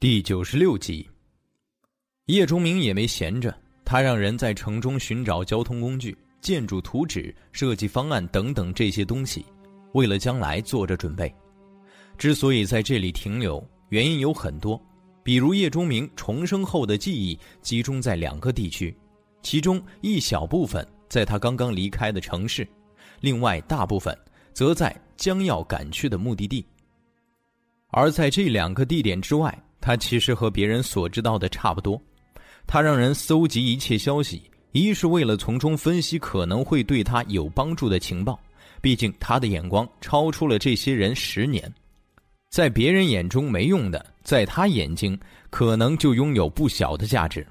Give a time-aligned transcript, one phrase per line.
[0.00, 1.10] 第九十六集，
[2.26, 3.52] 叶钟明也没闲着，
[3.84, 9.44] 他让人在城中寻找交通工具、建筑图纸、设计方案等等这些东西，
[9.94, 11.34] 为了将来做着准备。
[12.16, 14.80] 之所以在这里停留，原因有很多，
[15.24, 18.96] 比如叶钟明重生后的记忆集中在两个地区，
[19.42, 22.64] 其中一小部分在他刚刚离开的城市，
[23.18, 24.16] 另外大部分
[24.52, 26.64] 则在将要赶去的目的地。
[27.88, 32.00] 而在这两个地点之外，他其实和别人所知道的差不多。
[32.66, 38.38] 他让人搜集一切消息，一是为了从中分析可能会对他有帮助的情报，
[38.80, 41.72] 毕竟他的眼光超出了这些人十年，
[42.50, 45.18] 在别人眼中没用的，在他眼睛
[45.50, 47.42] 可能就拥有不小的价值；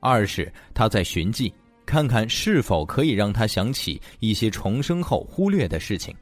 [0.00, 1.52] 二是他在寻迹，
[1.84, 6.14] 看看是否可以让他想起一些重生后忽略的事情。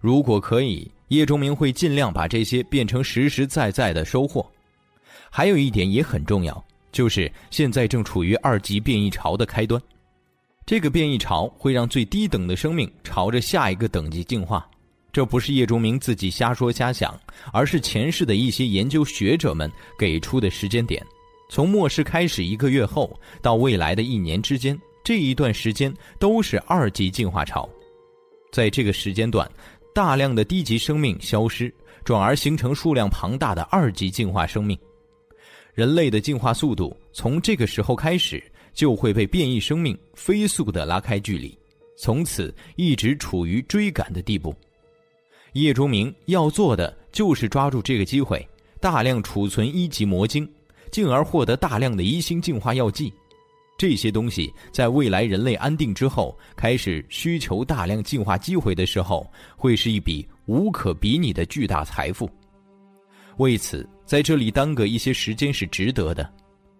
[0.00, 0.90] 如果可以。
[1.10, 4.44] 叶钟明会尽量把这些变成实实在在的收获。
[5.30, 9.80] 还有一点也很重要，就是现在正处于二级变异潮的开端。
[10.64, 14.68] 这个变异潮会让最低等的生命朝着下一个等级进化。
[15.12, 17.18] 这不是叶钟明自己瞎说瞎想，
[17.52, 21.04] 而是前世的一些研究学者们给出的时间点。
[21.48, 27.68] 从末世开始一个月后到未来的一年之间，这一段时间都是二级进化潮。
[28.52, 29.50] 在这个时间段。
[29.94, 34.78] 大量的低级生命消失，转而形成数量庞大的二级进化生命。
[35.76, 41.54] 人类的进化速度从这个时候开始就会被变异生命飞速的拉开距离，
[41.98, 44.54] 从此一直处于追赶的地步。
[45.52, 48.48] 叶钟明要做的就是抓住这个机会，
[48.80, 50.50] 大量储存一级魔晶，
[50.90, 53.12] 进而获得大量的一星进化药剂。
[53.76, 62.26] 这些东西在未来人类安定之后，开始需求大量进化机会的时候，会是一笔无可比拟的巨大财富。
[63.36, 66.32] 为此，在这里耽搁一些时间是值得的。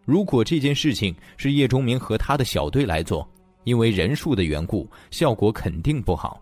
[0.04, 3.28] 如果这件事情是叶忠明和他的小队来做，
[3.64, 6.40] 因为人数的缘故，效果肯定不好。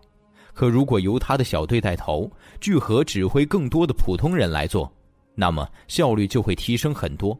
[0.53, 4.89] 可如果由他的小队带头，聚合指挥更多的普通人来做，
[5.33, 7.37] 那么效率就会提升很多。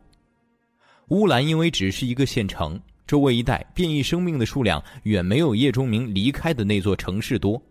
[1.10, 2.80] 乌兰因为只是一个县城。
[3.06, 7.62] 周围一带变异生命的数量远没有叶忠明离开的那座城市多，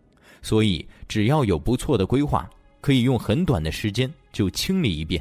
[0.43, 2.49] 所以只要有不错的规划，
[2.81, 5.21] 可以用很短的时间就清理一遍。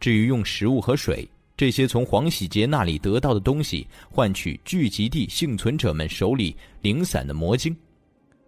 [0.00, 7.76] 至于用食物和水这些从黄喜杰那里得到的东西换取聚集地幸存者们手里零散的魔晶，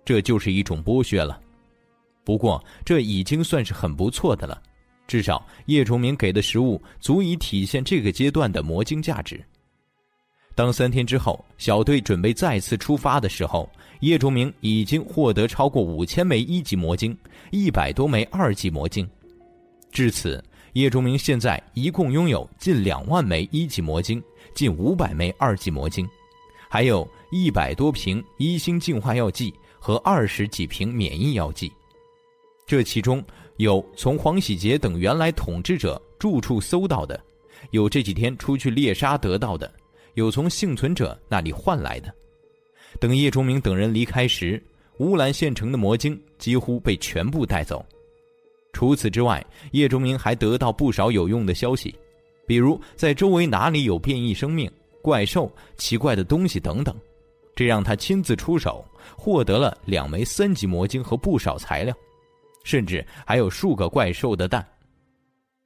[0.05, 1.41] 这就是一种剥削了。
[2.25, 4.63] 不过这已经算是很不错的了，
[5.09, 9.43] 至少叶崇明给的食物足以体现这个阶段的魔晶价值。
[10.55, 13.69] 当三天之后，小队准备再次出发的时候，
[14.01, 17.17] 叶崇明已经获得超过五千枚一级魔晶，
[17.51, 19.09] 一百多枚二级魔晶。
[19.91, 20.43] 至此，
[20.75, 24.23] 叶钟明现在一共拥有近两万枚一级魔晶，
[24.55, 26.09] 近五百枚二级魔晶，
[26.69, 31.73] 还有一百多瓶一星净化药剂和二十几瓶免疫药剂。
[32.67, 33.23] 这其中
[33.57, 37.21] 有从黄喜杰等原来统治者住处搜到的，
[37.73, 39.71] 有这几天出去猎杀得到的。
[40.15, 42.13] 有从幸存者那里换来的。
[42.99, 44.61] 等叶忠明等人离开时，
[44.99, 47.85] 乌兰县城的魔晶几乎被全部带走。
[48.73, 51.95] 除此之外，叶钟明还得到不少有用的消息，
[52.47, 54.71] 比如在周围哪里有变异生命、
[55.03, 56.95] 怪兽、奇怪的东西等等。
[57.55, 58.85] 这让他亲自出手，
[59.17, 61.95] 获得了两枚三级魔晶和不少材料，
[62.65, 64.67] 甚至还有数个怪兽的蛋。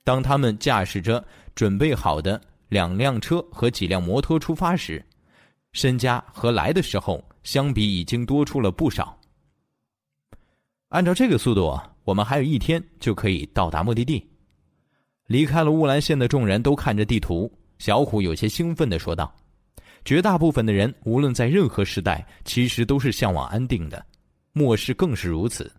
[0.02, 2.40] 当他们驾驶着准备好的。
[2.70, 5.04] 两辆车和几辆摩托出发时，
[5.74, 9.16] 身家和来的时候相比已经多出了不少。
[10.88, 14.24] 按照这个速度，我们还有一天就可以到达目的地。
[15.26, 19.34] 离开了乌兰县的众人都看着地图，小虎有些兴奋的说道
[20.04, 24.04] ：“绝大部分的人，无论在任何时代，其实都是向往安定的，
[24.52, 25.72] 末世更是如此。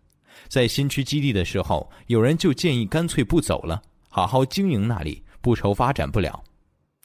[0.47, 6.43] 在新区基地的时候，有人就建议干脆不走了，好好经营那里，不愁发展不了。”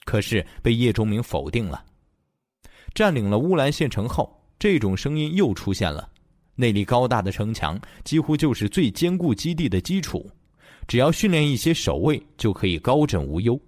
[0.06, 1.84] 可是被叶钟明否定了。
[2.94, 6.10] 占领了乌兰县城后，这种声音又出现了。
[6.60, 10.30] 内力高大的城墙几乎就是最坚固基地的基础，
[10.86, 13.58] 只要训练一些守卫就可以高枕无忧，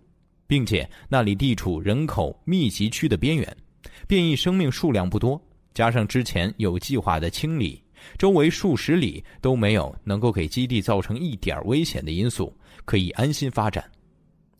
[0.46, 3.56] 并且那里地处人口密集区的边缘，
[4.06, 5.40] 变异生命数量不多，
[5.72, 7.82] 加上之前有计划的清理，
[8.18, 12.54] 周围数十里都没有能够给基地造成一点危险的因素，
[12.84, 13.82] 可以安心发展。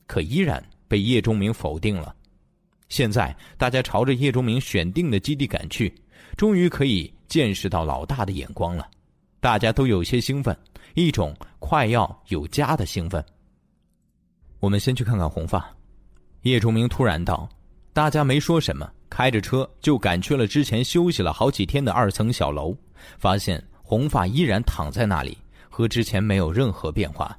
[0.06, 0.60] 可依然。
[0.92, 2.14] 被叶钟明否定了。
[2.90, 5.90] 现在大家朝着叶钟明选定的基地赶去，
[6.36, 8.88] 终于可以见识到老大的眼光了。
[9.40, 10.56] 大家都有些兴奋，
[10.94, 13.24] 一种快要有家的兴奋。
[14.60, 15.68] 我们先去看看红发。
[16.42, 17.48] 叶崇明突然道
[17.92, 22.76] ：“大家没说什么，开着车就赶去了之前休息了好几天的二层小楼，
[23.18, 25.36] 发现红发依然躺在那里，
[25.68, 27.36] 和之前没有任何变化，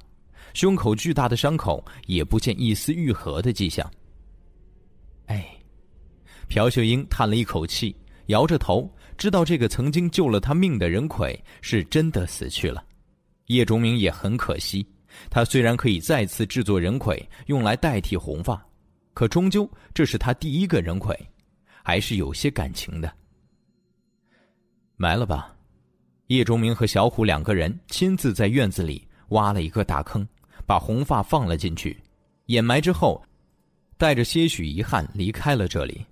[0.52, 3.90] 胸口巨大的伤口也不见一丝愈合的迹象。”
[5.26, 5.46] 哎，
[6.48, 12.84] 朴秀英叹了一口气，摇着头，知道这个曾经救了他命的人魁是真的死去了。
[13.46, 14.86] 叶钟明也很可惜，
[15.30, 18.64] 他虽然可以再次制作人魁用来代替红发。
[19.12, 21.16] 可终究，这是他第一个人魁，
[21.82, 23.12] 还是有些感情的。
[24.96, 25.54] 埋了吧，
[26.28, 30.26] 叶钟明和小虎两个人亲自在院子里挖了一个大坑，
[30.66, 31.96] 把红发放了进去，
[32.46, 33.22] 掩埋之后，
[33.96, 36.04] 带着些许遗憾离开了这里。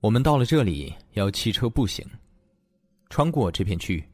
[0.00, 2.06] 我们到了这里要骑车步行，
[3.08, 4.04] 穿过这片区域。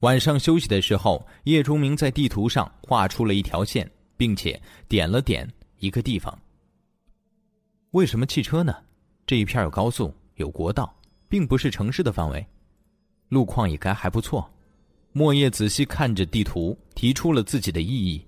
[0.00, 5.48] 晚上休息的时候，叶钟明在地图上画出了一条线，并且点了点。
[5.80, 6.36] 一个地方。
[7.92, 8.74] 为什么汽车呢？
[9.24, 10.92] 这一片有高速，有国道，
[11.28, 12.44] 并不是城市的范围，
[13.28, 14.52] 路况也该还不错。
[15.12, 18.24] 莫叶仔细看着地图，提出了自己的异议。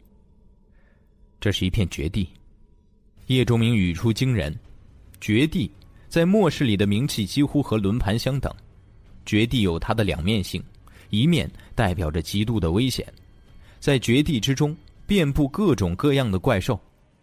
[1.40, 2.28] 这是一片绝地。
[3.26, 4.56] 叶钟明语出惊人：
[5.20, 5.68] 绝地
[6.10, 8.52] 在末世里的名气几乎和轮盘相等。
[9.24, 10.60] 绝地有它的两面性，
[11.08, 13.06] 一面代表着极度的危险，
[13.78, 14.76] 在绝地之中
[15.06, 16.78] 遍布各种各样的怪兽。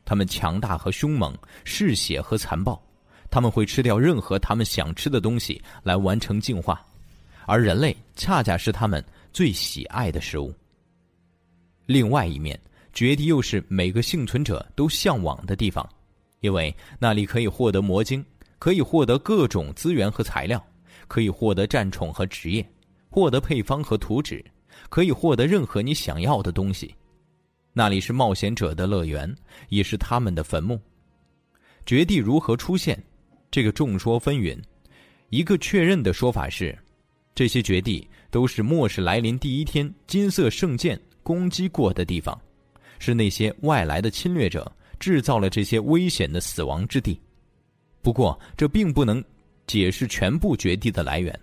[0.06, 2.82] 它们强大和凶猛，嗜血和残暴，
[3.30, 6.82] 他们会吃掉任何他们想吃的东西来完成进化，
[7.46, 10.54] 而人类恰恰是他们最喜爱的食物。
[11.86, 12.58] 另外一面，
[12.94, 15.86] 绝地又是每个幸存者都向往的地方，
[16.40, 18.24] 因为那里可以获得魔晶，
[18.60, 20.64] 可以获得各种资源和材料，
[21.08, 22.68] 可以获得战宠和职业，
[23.10, 24.44] 获得配方和图纸，
[24.90, 26.94] 可以获得任何你想要的东西。
[27.74, 29.34] 那里是冒险者的乐园，
[29.70, 30.80] 也是他们的坟墓。
[31.86, 33.02] 绝地如何出现？
[33.50, 34.60] 这个众说纷纭。
[35.30, 36.78] 一个确认的说法是，
[37.36, 42.40] 这些绝地都是末世来临第一天金色圣剑攻击过的地方，
[42.98, 44.70] 是那些外来的侵略者
[45.00, 47.20] 制造了这些危险的死亡之地。
[48.02, 49.24] 不过，这并不能
[49.66, 51.38] 解释全部绝地的来源，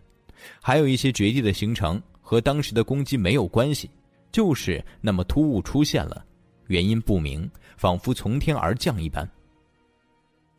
[0.61, 3.91] 还有一些绝地的形成和当时的攻击没有关系。
[4.33, 6.25] 就是那么突兀出现了，
[6.67, 9.29] 原因不明，仿佛从天而降一般。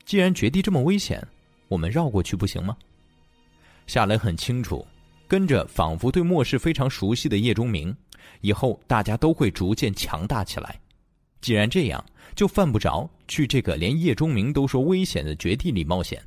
[0.06, 1.22] 既然绝地这么危险，
[1.68, 2.78] 我们绕过去不行吗？
[3.86, 4.88] 夏雷很清楚，
[5.28, 7.94] 跟着仿佛对末世非常熟悉的叶钟明，
[8.40, 10.80] 以后大家都会逐渐强大起来。
[11.42, 12.04] 既然这样，
[12.36, 16.22] 就犯不着去这个连叶钟明都说危险的绝地里冒险。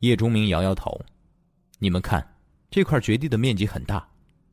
[0.00, 0.98] 叶钟明摇摇头
[1.78, 2.26] ：“你们看，
[2.70, 4.06] 这块绝地的面积很大，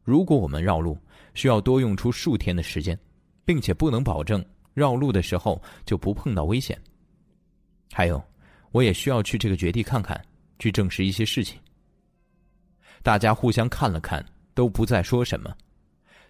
[0.04, 0.98] 如果我们绕路。”
[1.34, 3.00] 需要多用出数天的时间，
[3.46, 4.44] 并且不能保证
[4.74, 6.78] 绕路的时候就不碰到危险。
[7.94, 8.22] 还有，
[8.74, 10.22] 我也需要去这个绝地看看，
[10.60, 11.58] 去证实一些事情。
[13.02, 14.22] 大家互相看了看，
[14.54, 15.56] 都不再说什么。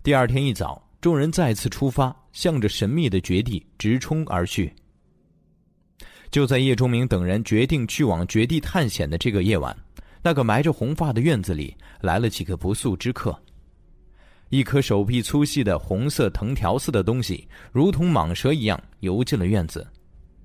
[0.03, 4.71] 第二天一早，众人再次出发，向着神秘的绝地直冲而去。
[6.29, 9.75] 就在叶钟明等人决定去往绝地探险的这个夜晚，
[10.21, 13.37] 那个埋着红发的院子里来了几个不速之客。
[14.49, 19.85] 一颗手臂粗细的红色藤条似的东西，如同蟒蛇一样游进了院子，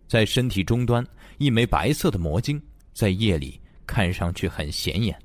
[0.09, 1.07] 在身体终端，
[1.39, 2.61] 一枚白色的魔晶，
[2.95, 5.17] 在夜里看上去很显眼。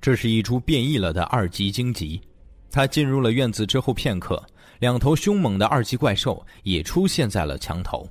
[0.00, 2.20] 这是一株变异了的二级荆棘，
[2.72, 4.42] 他进入了院子之后片刻，
[4.78, 8.08] 两头凶猛的二级怪兽也出现在了墙头，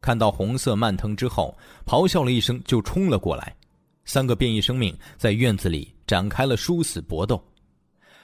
[0.00, 3.52] 看到红色蔓藤之后，咆哮了一声就冲了过来，
[4.04, 7.42] 三个变异生命在院子里展开了殊死搏斗。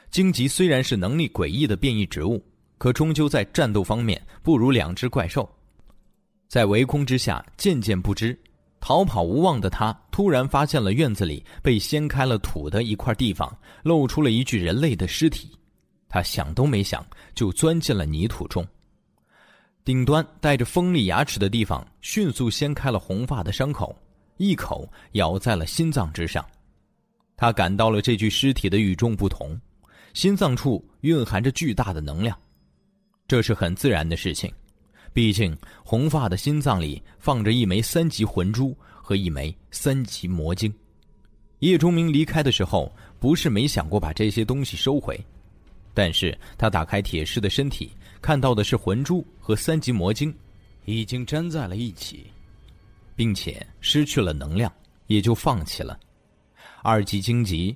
[0.09, 2.41] 荆棘虽然是能力诡异的变异植物，
[2.79, 5.47] 可终究在战斗方面不如两只怪兽。
[6.47, 8.39] 在围攻之下，渐渐不知，
[8.79, 15.51] 逃跑无望的他突然发现了院子里被掀开了土的一块地方，露出了一具人类的尸体。
[16.17, 18.67] 他想都没想，就钻进了泥土中。
[19.85, 23.95] 顶端带着锋利牙齿的地方，迅速掀开了红发的伤口，
[24.39, 26.43] 一口咬在了心脏之上。
[27.37, 29.61] 他感到了这具尸体的与众不同。
[30.15, 32.35] 心脏处蕴含着巨大的能量，
[33.29, 34.51] 这是很自然的事情。
[35.13, 35.55] 毕竟
[35.85, 40.73] 红发的心脏里放着一枚三级魂珠和一枚三级魔晶。
[41.59, 45.23] 叶钟明离开的时候，不是没想过把这些东西收回，
[45.97, 50.33] 但是他打开铁狮的身体，看到的是魂珠和三级魔晶
[50.85, 52.27] 已经粘在了一起，
[53.15, 54.71] 并且失去了能量，
[55.07, 55.99] 也就放弃了。
[56.83, 57.75] 二级荆棘。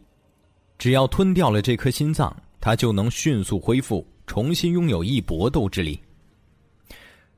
[0.76, 5.98] 只要吞掉了这颗心脏，他就能迅速恢复，重新拥有一搏斗之力。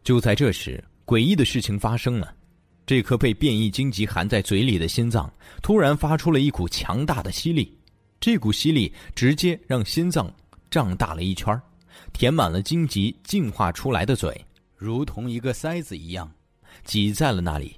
[0.03, 2.35] 就在这时，诡异的事情发生了，
[2.87, 7.77] 这颗被变异荆棘含在嘴里的心脏突然发出了一股强大的吸力，
[8.21, 10.33] 这股吸力直接让心脏
[10.73, 11.61] 胀大了一圈，
[12.15, 14.35] 填满了荆棘进化出来的嘴，
[14.75, 16.33] 如同一个塞子一样，
[16.83, 17.77] 挤在了那里。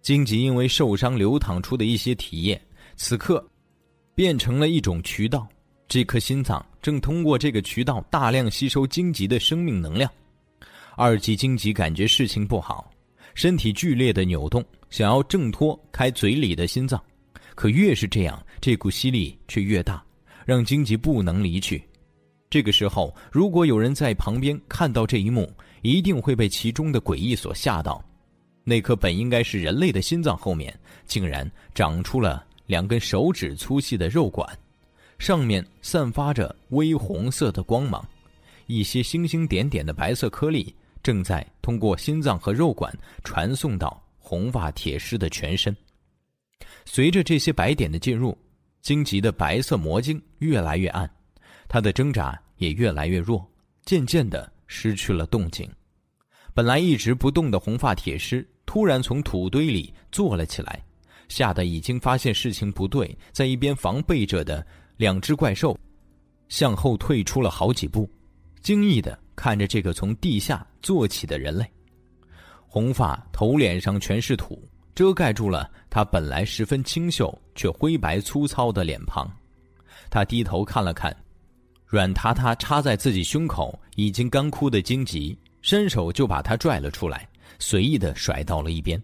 [0.00, 2.62] 荆棘因为受伤流淌出的一些体液，
[2.94, 3.44] 此刻
[4.14, 5.48] 变成了一种渠道，
[5.88, 10.08] 这颗心脏正通过这个渠道大量吸收荆棘的生命能量。
[10.94, 12.88] 二级荆棘感觉事情不好，
[13.34, 17.02] 身体剧烈的扭动，想要挣脱开嘴里的心脏，
[17.56, 20.00] 可越是这样，这股吸力却越大，
[20.46, 21.82] 让荆棘不能离去。
[22.50, 25.52] 这个时候，如果有人在旁边看到这一幕，
[25.82, 28.02] 一定会被其中的诡异所吓到。
[28.64, 34.48] 那颗本应该是人类的心脏后面，竟然长出了两根手指粗细的肉管，
[35.18, 38.06] 上面散发着微红色的光芒，
[38.66, 40.74] 一些星星点点的白色颗粒。
[41.00, 45.74] 正在通过心脏和肉管传送到红发铁狮的全身。
[46.84, 48.36] 随着这些白点的进入，
[48.82, 51.08] 荆棘的白色魔晶越来越暗，
[51.68, 53.46] 他的挣扎也越来越弱，
[53.84, 55.70] 渐渐的失去了动静。
[56.54, 60.82] 本来一直不动的红发铁狮突然从土堆里坐了起来，
[61.28, 65.78] 吓得已经发现事情不对，在一边防备着的两只怪兽
[66.48, 68.10] 向后退出了好几步，
[68.62, 69.16] 惊异的。
[69.36, 71.64] 看着这个从地下坐起的人类，
[72.66, 74.60] 红发头脸上全是土，
[74.96, 79.30] 遮盖住了他本来十分清秀却灰白粗糙的脸庞。
[80.10, 81.16] 他低头看了看，
[81.88, 87.26] 软塌塌插在自己胸口已经干枯的荆棘，伸手就把他拽了出来，
[87.58, 89.02] 随意的甩到了一边。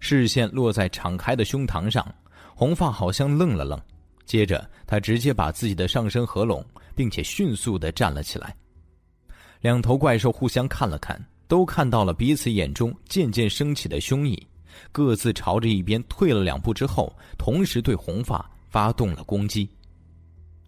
[0.00, 2.06] 视线落在敞开的胸膛上，
[2.54, 3.80] 红发好像愣了愣，
[4.26, 6.62] 接着他直接把自己的上身合拢，
[6.94, 8.54] 并且迅速的站了起来。
[9.62, 14.46] 两头怪兽互相看了看，都看到了彼此眼中渐渐升起的凶意，
[14.92, 19.66] 各自朝着一边退了两步之后，同时对红发发动了攻击。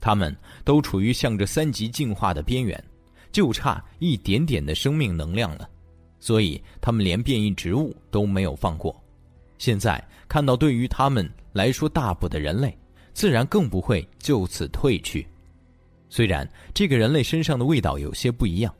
[0.03, 2.85] 他们都处于向着三级进化的边缘，
[3.31, 5.71] 就差一点点的生命能量了，
[6.19, 9.01] 所以他们连变异植物都没有放过。
[9.59, 12.77] 现在看到对于他们来说大补的人类，
[13.15, 15.25] 自然更不会就此退去。
[16.09, 18.75] 虽然这个人类身上的味道有些不一样。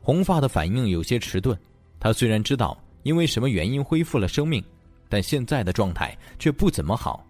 [0.00, 1.56] 红发的反应有些迟钝，
[2.00, 4.62] 他虽然知道因为什么原因恢复了生命，
[5.08, 7.24] 但现在的状态却不怎么好。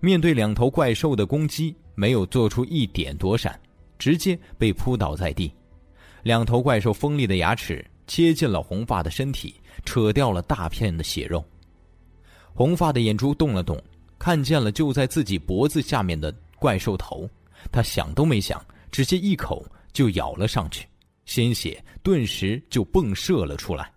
[0.00, 3.58] 面对两头怪兽的攻击，没有做出一点躲闪，
[3.98, 5.52] 直接被扑倒在地。
[6.22, 11.44] 两头怪兽锋利的牙齿切进了红发的身体，扯掉了大片的血肉。
[12.54, 13.80] 红发的眼珠动了动，
[14.18, 17.28] 看见了就在自己脖子下面的怪兽头，
[17.72, 20.86] 他想都没想，直接一口就咬了上去。
[21.24, 23.92] 鲜血顿时就迸射了出来，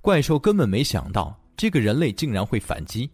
[0.00, 3.08] 怪兽根本没想到这个人类竟然会反击。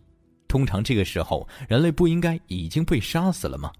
[0.49, 3.71] 通常这个时候，人类不应该已经被杀死了吗？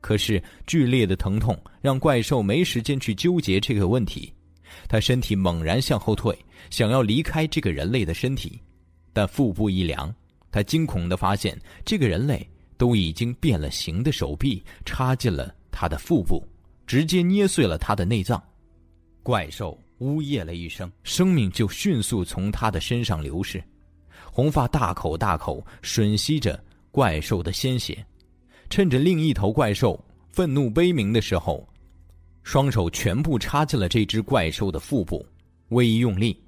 [0.00, 4.32] 可是剧烈的疼痛让怪兽没时间去纠结这个问题，
[4.88, 6.36] 他身体猛然向后退，
[6.70, 8.60] 想要离开这个人类的身体，
[9.12, 10.12] 但腹部一凉，
[10.50, 16.42] 他惊恐的发现这个人类都已经变了形的手臂插进了他的腹部。
[16.86, 18.40] 直接捏碎了他的内脏，
[19.20, 23.60] 怪兽呜咽了一声，生命就迅速从他的身上流逝。
[24.36, 28.04] 红发大口大口吮吸着怪兽的鲜血，
[28.68, 29.98] 趁着另一头怪兽
[30.30, 31.66] 愤怒悲鸣的时候，
[32.42, 35.24] 双手全部插进了这只怪兽的腹部，
[35.70, 36.38] 微一用力，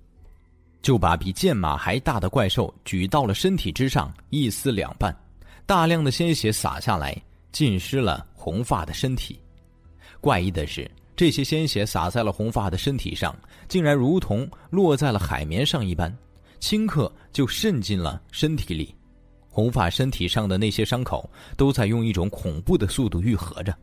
[0.83, 5.17] 就把比剑马还大的怪兽举到了身体之上，一撕两半，
[5.65, 7.17] 大量的鲜血洒下来，
[7.53, 9.41] 浸湿了红发的身体。
[10.21, 13.35] 怪异的是，这些鲜血洒在了红发的身体上，
[13.67, 16.15] 竟然如同落在了海绵上一般，
[16.61, 18.95] 顷刻就渗进了身体里。
[19.49, 23.77] 红发身体上的那些伤口都在用一种恐怖的速度愈合着，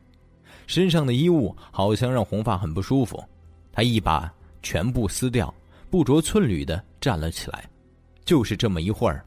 [0.68, 3.22] 身上的衣物好像让红发很不舒服。
[3.72, 5.54] 他一把全部撕掉，
[5.90, 7.70] 不着寸缕的站了起来。
[8.24, 9.26] 就是这么一会儿，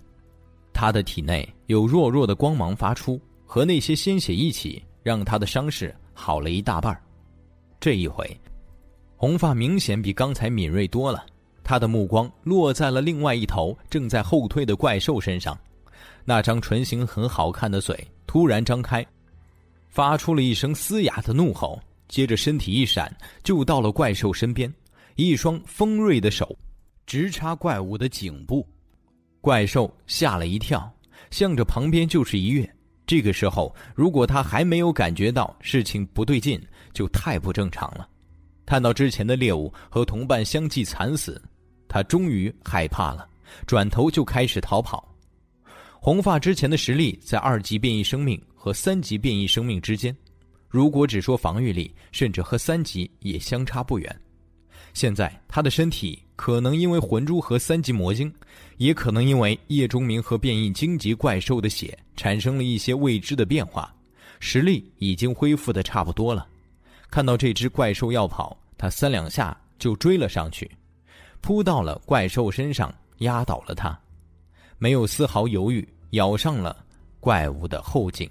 [0.73, 5.95] 他的体内有弱弱的光芒发出，和那些鲜血一起，让他的伤势。
[6.15, 6.99] 好了一大半
[7.79, 8.29] 这一回，
[9.17, 11.25] 红发明显比刚才敏锐多了。
[11.69, 15.55] 他的目光落在了另外一头正在后退的怪兽身上，
[16.25, 17.95] 那张唇形很好看的嘴
[18.27, 19.07] 突然张开，
[19.91, 24.73] 发出了一声嘶哑的怒吼，接着身体一闪，就到了怪兽身边，
[25.17, 26.57] 一双锋锐的手
[27.05, 28.67] 直插怪物的颈部。
[29.43, 30.91] 怪兽吓了一跳，
[31.31, 32.67] 向着旁边就是一跃。
[33.07, 36.59] 这个时候，如果他还没有感觉到事情不对劲，
[36.95, 38.09] 就太不正常了。
[38.65, 41.39] 看到之前的猎物和同伴相继惨死，
[41.89, 43.27] 他终于害怕了，
[43.67, 45.09] 转头就开始逃跑。
[46.01, 50.17] 红发之前的实力在二级变异生命和三级变异生命之间，
[50.69, 54.21] 如果只说防御力，甚至和三级也相差不远。
[54.95, 58.33] 现在他的身体可能因为魂珠和三级魔晶，
[58.79, 63.95] 也可能因为叶钟明和变异荆棘怪兽的血产生了一些未知的变化，
[64.41, 66.47] 实力已经恢复的差不多了。
[67.11, 70.71] 看到这只怪兽要跑，他三两下就追了上去，
[71.41, 73.99] 扑到了怪兽身上，压倒了它。
[74.79, 76.85] 没有丝毫犹豫，咬上了
[77.21, 78.31] 怪物的后颈。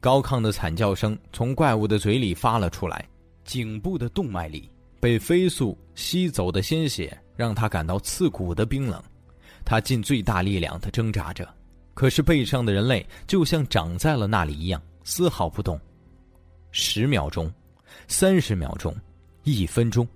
[0.00, 3.06] 高亢的惨叫声从怪物的嘴里发了出来，
[3.44, 9.02] 颈部的动脉里被飞速吸走的鲜血让他感到刺骨的冰冷。
[9.64, 11.46] 他尽最大力量的挣扎着，
[11.94, 15.78] 可是背上的人类就像长在了那里一样，丝毫不动。
[16.70, 17.52] 十秒钟，
[18.06, 18.94] 三十秒钟，
[19.42, 20.06] 一分钟，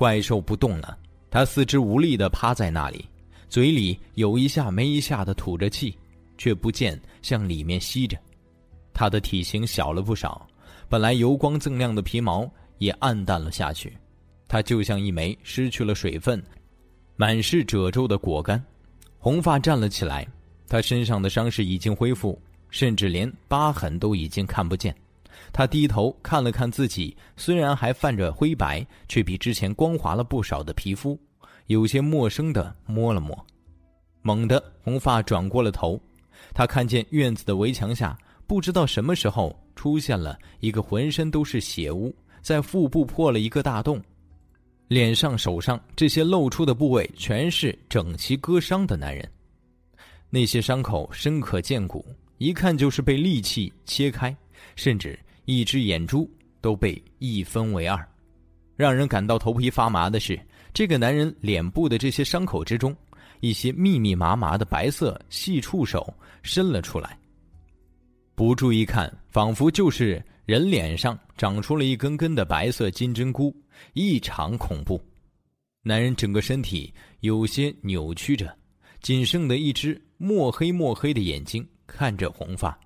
[0.00, 0.96] 怪兽不动了，
[1.28, 3.04] 它四肢无力的趴在那里。
[3.50, 5.94] 嘴里有一下没一下的吐着气，
[6.38, 8.16] 却不见向里面吸着。
[8.94, 10.48] 他的体型小了不少，
[10.88, 13.94] 本来油光锃亮的皮毛也暗淡了下去。
[14.48, 16.42] 他就像一枚失去了水分、
[17.14, 18.64] 满是褶皱的果干。
[19.18, 20.26] 红发站了起来，
[20.66, 22.40] 他身上的伤势已经恢复，
[22.70, 24.96] 甚至连疤痕都已经看不见。
[25.52, 31.18] 他低头看了看自己，虽然还泛着灰白，却比之前光滑了不少的皮肤。
[31.66, 33.46] 有些陌生的摸了摸，
[34.22, 36.00] 猛地，红发转过了头，
[36.52, 44.02] 他看见院子的围墙下，不知道什么时候出现了一个浑身都是血污，在腹部破了一个大洞，
[44.88, 49.30] 脸上、手上这些露出的部位全是整齐割伤的男人，
[50.28, 52.04] 那些伤口深可见骨，
[52.38, 54.36] 一看就是被利器切开，
[54.74, 55.16] 甚至
[55.50, 56.30] 一只眼珠
[56.60, 58.08] 都被一分为二。
[58.76, 60.38] 让人感到头皮发麻的是。
[60.72, 62.96] 这个男人脸部的这些伤口之中，
[63.40, 67.18] 一些密密麻麻的白色细触手伸了出来。
[68.36, 73.52] 不注意看，仿佛就是人脸上长出了一根根的白色金针菇，
[73.94, 75.02] 异常恐怖。
[75.82, 78.56] 男人整个身体有些扭曲着，
[79.02, 82.78] 仅剩的一只墨黑墨黑的眼睛看着红发，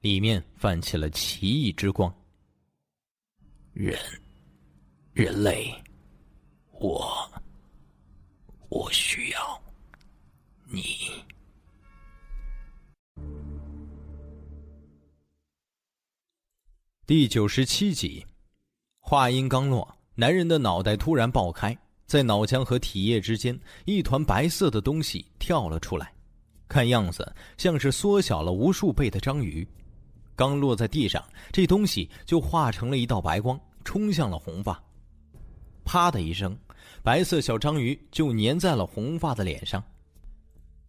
[0.00, 2.10] 里面泛起了奇异之光。
[3.74, 3.98] 人，
[5.12, 5.70] 人类。
[6.72, 7.30] 我，
[8.70, 9.62] 我需要
[10.64, 10.82] 你。
[17.06, 18.24] 第九十七集，
[19.00, 26.10] 话音刚落，男人的脑袋突然爆开，在脑浆和体液之间，一团白色的东西跳了出来，
[26.68, 29.68] 看样子像是缩小了无数倍的章鱼。
[30.40, 31.22] 刚落在地上，
[31.52, 34.82] 这东西就化成了一道白光，冲向了红发。
[35.84, 36.56] 啪的一声。
[37.02, 39.84] 白色小章鱼就粘在了红发的脸上，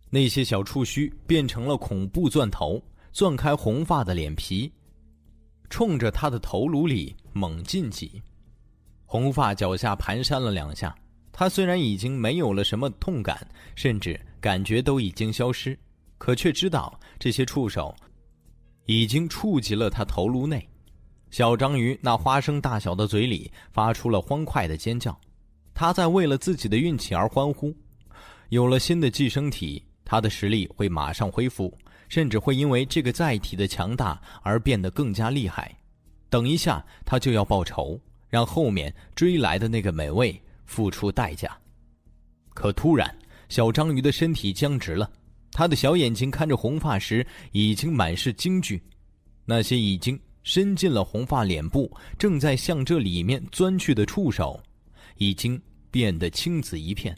[0.10, 4.72] 那些小触须变成了恐怖钻头，钻开红发的脸皮，
[5.70, 8.22] 冲着他的头颅里猛进挤。
[9.06, 10.96] 红发脚下蹒跚了两下，
[11.34, 15.78] 他虽然已经没有了什么痛感，甚至感觉都已经消失，
[16.18, 17.94] 可却知道这些触手
[18.86, 20.68] 已经触及了他头颅内。
[21.30, 25.18] 小章鱼那花生大小的嘴里发出了欢快的尖叫。
[25.74, 27.74] 他在为了自己的运气而欢呼，
[28.50, 31.76] 有了新的寄生体，他的实力会马上恢复，
[32.10, 35.74] 甚至会因为这个载体的强大而变得更加厉害。
[36.30, 41.58] 等一下，他就要报仇，让后面追来的那个美味付出代价。
[42.54, 43.18] 可突然，
[43.48, 45.10] 小章鱼的身体僵直了，
[45.52, 48.82] 他的小眼睛看着红发时已经满是惊惧，
[49.46, 54.62] 那些已经伸进了红发脸部、正在向这里面钻去的触手。
[55.18, 55.62] 已经
[55.92, 57.16] 变得青紫一片，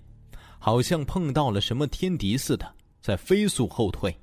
[0.59, 4.13] 好像碰到了什么天敌似的，在飞速后退。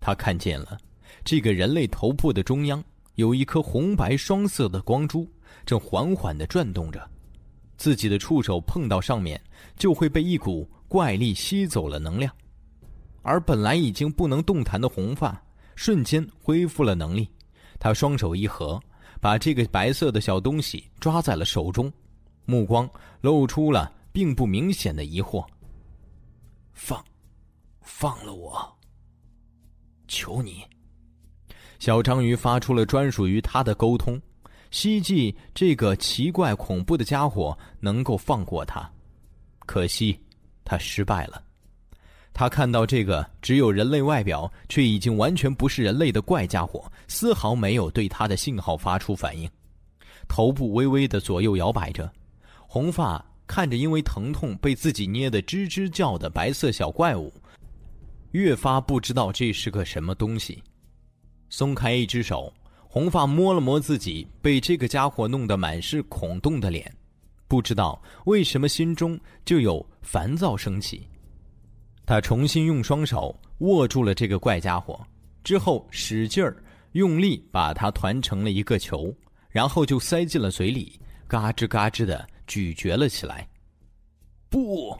[0.00, 0.78] 他看见了，
[1.24, 2.82] 这个人类头部的中央
[3.16, 5.28] 有一颗红白双色的光珠，
[5.66, 7.10] 正缓缓的转动着。
[7.76, 9.38] 自己的触手碰到上面，
[9.76, 12.34] 就会被一股怪力吸走了能量。
[13.24, 15.42] 而本来已经不能动弹的红发，
[15.74, 17.28] 瞬间恢复了能力。
[17.80, 18.80] 他双手一合，
[19.20, 21.92] 把这个白色的小东西抓在了手中。
[22.44, 22.88] 目光
[23.22, 25.44] 露出了并不明显的疑惑。
[26.74, 27.02] 放，
[27.80, 28.76] 放了我！
[30.06, 30.62] 求你！
[31.78, 34.20] 小章鱼发出了专属于他的沟通，
[34.70, 38.90] 希冀这个奇怪恐怖的家伙能够放过他。
[39.66, 40.18] 可惜，
[40.64, 41.43] 他失败了。
[42.34, 49.48] 他看到这个只有人类外表却已经完全不是人类的怪家伙，丝毫没有对他的信号发出反应。
[50.26, 52.12] 头部微微的左右摇摆着。
[52.58, 57.32] 红发看着因为疼痛被自己捏得吱吱叫的白色小怪物，
[58.32, 60.60] 越发不知道这是个什么东西。
[61.50, 62.52] 松开一只手，
[62.88, 66.92] 红发摸了摸自己被这个家伙弄得满是孔洞的脸，
[67.46, 71.06] 不知道为什么心中就有烦躁升起。
[72.06, 75.00] 他重新用双手握住了这个怪家伙，
[75.42, 76.56] 之后使劲儿
[76.92, 79.14] 用力把它团成了一个球，
[79.48, 83.48] 然后就塞进了嘴里，嘎吱嘎吱的咀嚼了起来。
[84.50, 84.96] 不，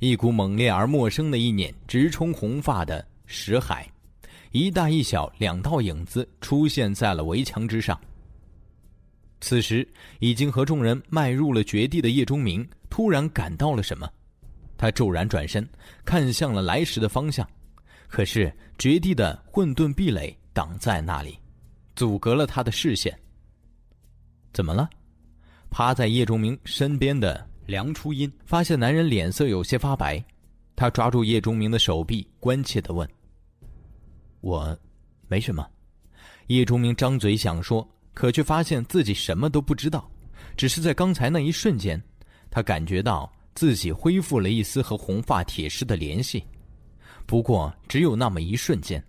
[0.00, 3.88] 一股猛烈而陌生的意念直冲红发的识海。
[4.52, 7.98] 一大一小两道影子出现在了围墙之上。
[9.40, 9.86] 此时，
[10.18, 14.10] 已经和众人迈入了绝地的叶钟明突然感到了什么，
[14.76, 15.68] 他骤然转身，
[16.04, 17.48] 看向了来时的方向。
[18.08, 21.38] 可是，绝地的混沌壁垒挡在那里，
[21.94, 23.18] 阻隔了他的视线。
[24.52, 24.88] 怎么了？
[25.70, 30.24] 趴在叶钟明身边的梁初音发现男人脸色有些发白，
[30.76, 33.06] 他抓住叶钟明的手臂，关切的问。
[34.40, 34.78] 我，
[35.26, 35.68] 没什么。
[36.46, 40.08] 叶钟明张嘴想说，可却发现自己什么都不知道。
[40.56, 42.00] 只是在刚才那一瞬间，
[42.50, 46.44] 他感觉到自己恢复了一丝和红发铁狮的联系。
[47.26, 49.02] 不过只有那么一瞬间，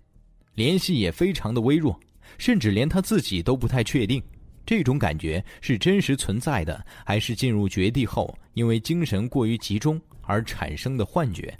[0.55, 1.99] 联系也非常的微弱，
[2.39, 4.23] 甚至连他自己都不太确定，
[4.65, 11.55] 这种感觉是真实存在的，还是进入绝地后因为精神过于集中而产生的幻觉。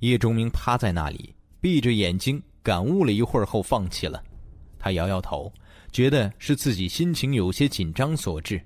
[0.00, 2.42] 叶钟明趴在那里，闭着眼睛。
[2.62, 4.20] 感悟了一会儿后，放弃了。
[4.76, 5.52] 他摇摇头，
[5.92, 8.60] 觉得是自己心情有些紧张所致。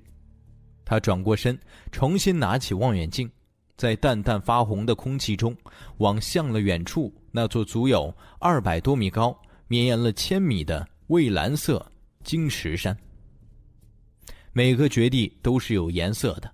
[0.91, 1.57] 他转过身，
[1.93, 3.31] 重新拿起望远镜，
[3.77, 5.57] 在淡淡发红的空气中，
[5.99, 11.81] 望向了远处那座足有二百多米高、绵延了千米的蔚蓝色
[12.25, 12.97] 晶石山。
[14.53, 16.51] 每个绝地都是有颜色的，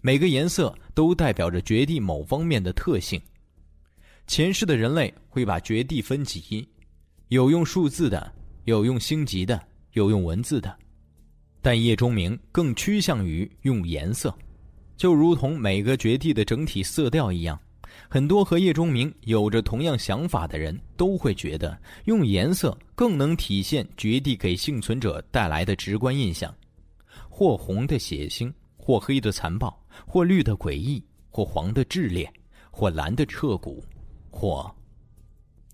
[0.00, 3.22] 每个颜色都代表着绝地某方面的特性。
[4.26, 6.68] 前世的人类会把绝地分级。
[7.28, 8.32] 有用数字的，
[8.64, 10.76] 有用星级的，有用文字的，
[11.66, 14.32] 但叶钟明更趋向于用颜色，
[14.96, 17.58] 就如同每个绝地的整体色调一样。
[18.08, 26.54] 很多和叶钟明有着同样想法的人都会觉得，用颜色更能体现绝地给幸存者带来的直观印象：
[27.28, 29.76] 或红的血腥，或黑的残暴，
[30.06, 32.32] 或绿的诡异，或黄的炽烈，
[32.70, 33.84] 或蓝的彻骨，
[34.30, 34.72] 或……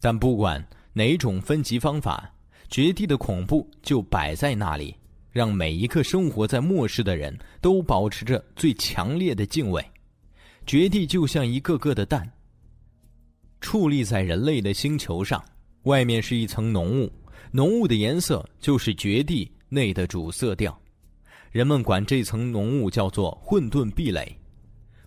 [0.00, 0.66] 但不管。
[0.94, 2.35] 哪种分级方法，
[2.70, 4.96] 绝地的恐怖就摆在那里，
[5.33, 9.85] 让每一个生活在末世的人都保持着最强烈的敬畏。
[10.66, 12.31] 绝地就像一个个的蛋，
[13.61, 15.42] 矗立在人类的星球上，
[15.83, 17.12] 外面是一层浓雾，
[17.51, 20.81] 浓雾的颜色就是绝地内的主色调。
[21.51, 24.38] 人们管这层浓雾叫做混沌壁垒。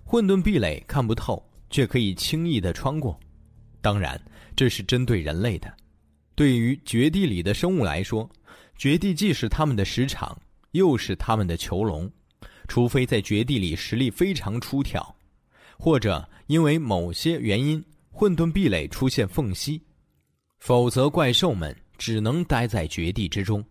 [0.03, 3.17] 混沌壁垒看不透，却可以轻易的穿过。
[3.81, 4.19] 当然。
[4.57, 5.69] 这是针对人类的。
[6.33, 8.29] 对于绝地里的生物来说，
[8.77, 10.37] 绝地既是他们的石场，
[10.71, 12.11] 又是他们的囚笼。
[12.67, 15.15] 除非在绝地里实力非常出挑，
[15.77, 19.79] 或者因为某些原因混沌壁垒出现缝隙，
[20.57, 23.63] 否则怪兽们只能待在绝地之中。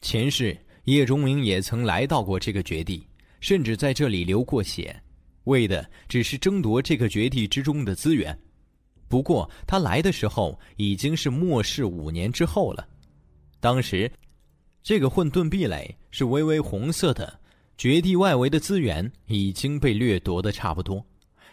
[0.00, 3.06] 前世叶钟明也曾来到过这个绝地，
[3.38, 5.00] 甚至在这里流过血，
[5.44, 8.36] 为的只是争夺这个绝地之中的资源。
[9.06, 12.84] 不过他来的时候已经是末世五年之后了，
[13.60, 14.10] 当时，
[14.84, 17.40] 这个混沌壁垒是微微红色的，
[17.78, 21.02] 绝地外围的资源已经被掠夺的差不多，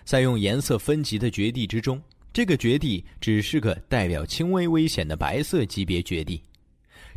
[0.03, 2.01] 在用颜色分级的绝地之中，
[2.33, 6.43] 这个绝地只是个代表轻微危险的白色级别绝地。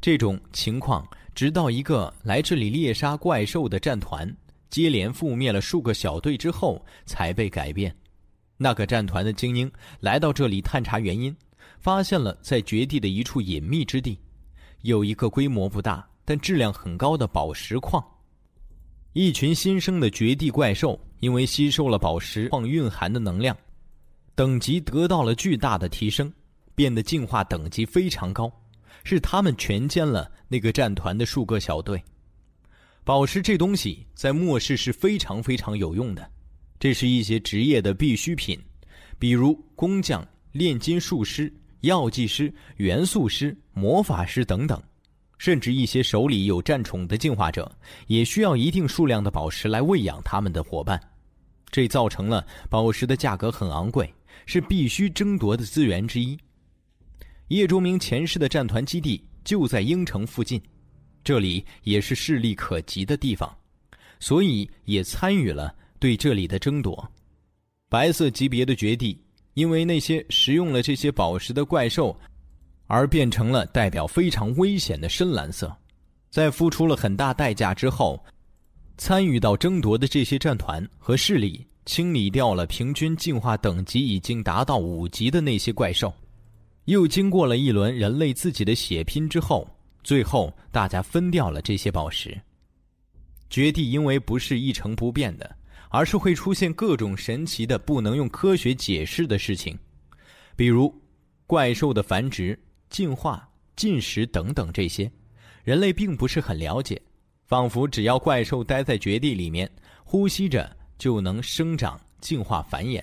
[0.00, 4.32] 这种情况直到一个来这里猎杀怪兽的战团
[4.70, 7.92] 接连覆灭了数个小队之后才被改变。
[8.56, 11.36] 那个战团的精英来到这里探查原因，
[11.80, 14.16] 发现了在绝地的一处隐秘之地，
[14.84, 18.04] 有一个规模不大但质量很高的宝石矿。
[19.14, 23.56] 一群新生的绝地怪兽因为吸收了宝石矿蕴含的能量，
[24.34, 26.30] 等级得到了巨大的提升，
[26.74, 28.52] 变得进化等级非常高。
[29.04, 32.02] 是他们全歼了那个战团的数个小队。
[33.04, 36.30] 宝石这东西在末世是非常非常有用的。
[36.78, 38.60] 这是一些职业的必需品，
[39.18, 41.50] 比如工匠、炼金术师、
[41.84, 44.82] 药剂师、元素师、魔法师等等，
[45.38, 47.70] 甚至一些手里有战宠的进化者，
[48.06, 51.00] 也需要一定数量的宝石来喂养他们的伙伴。
[51.70, 54.12] 这造成了宝石的价格很昂贵，
[54.46, 56.38] 是必须争夺的资源之一。
[57.48, 60.60] 叶卓明前世的战团基地就在鹰城附近，
[61.22, 63.54] 这里也是势力可及的地方，
[64.20, 67.06] 所以也参与了对这里的争夺。
[67.90, 69.20] 白色级别的绝地，
[69.54, 72.16] 因为那些食用了这些宝石的怪兽，
[72.86, 75.74] 而变成了代表非常危险的深蓝色。
[76.30, 78.22] 在付出了很大代价之后，
[78.98, 86.12] 参与到争夺的这些战团和势力，清理掉了平均进化等级已经达到五级的那些怪兽。
[86.86, 89.66] 又经过了一轮人类自己的血拼之后。
[90.02, 92.38] 最后，大家分掉了这些宝石。
[93.48, 95.56] 绝地因为不是一成不变的，
[95.94, 99.78] 而是会出现各种神奇的、不能用科学解释的事情，
[100.56, 100.92] 比如
[101.46, 102.58] 怪兽的繁殖、
[102.90, 105.08] 进化、进食等等这些，
[105.62, 107.00] 人类并不是很了解。
[107.46, 109.70] 仿佛只要怪兽待在绝地里面，
[110.02, 113.00] 呼吸着就能生长、进化、繁衍。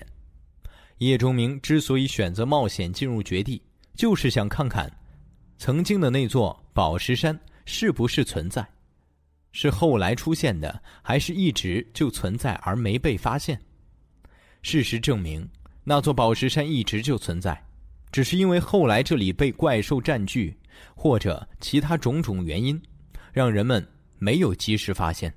[0.98, 3.62] 叶钟明之所以选择冒险进入绝地，
[3.94, 4.92] 就是想看看。
[5.56, 8.62] 曾经的那座宝石山是不是存在？
[9.52, 13.60] 是后来出现的，还是一直就存在而没被发现？
[14.62, 15.48] 事实证明，
[15.84, 17.62] 那座宝石山一直就存在，
[18.10, 20.56] 只是因为后来这里被怪兽占据，
[20.94, 22.80] 或者其他种种原因，
[23.32, 23.86] 让人们
[24.18, 25.32] 没有及时发现。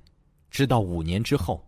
[0.50, 1.62] 直到五年之后，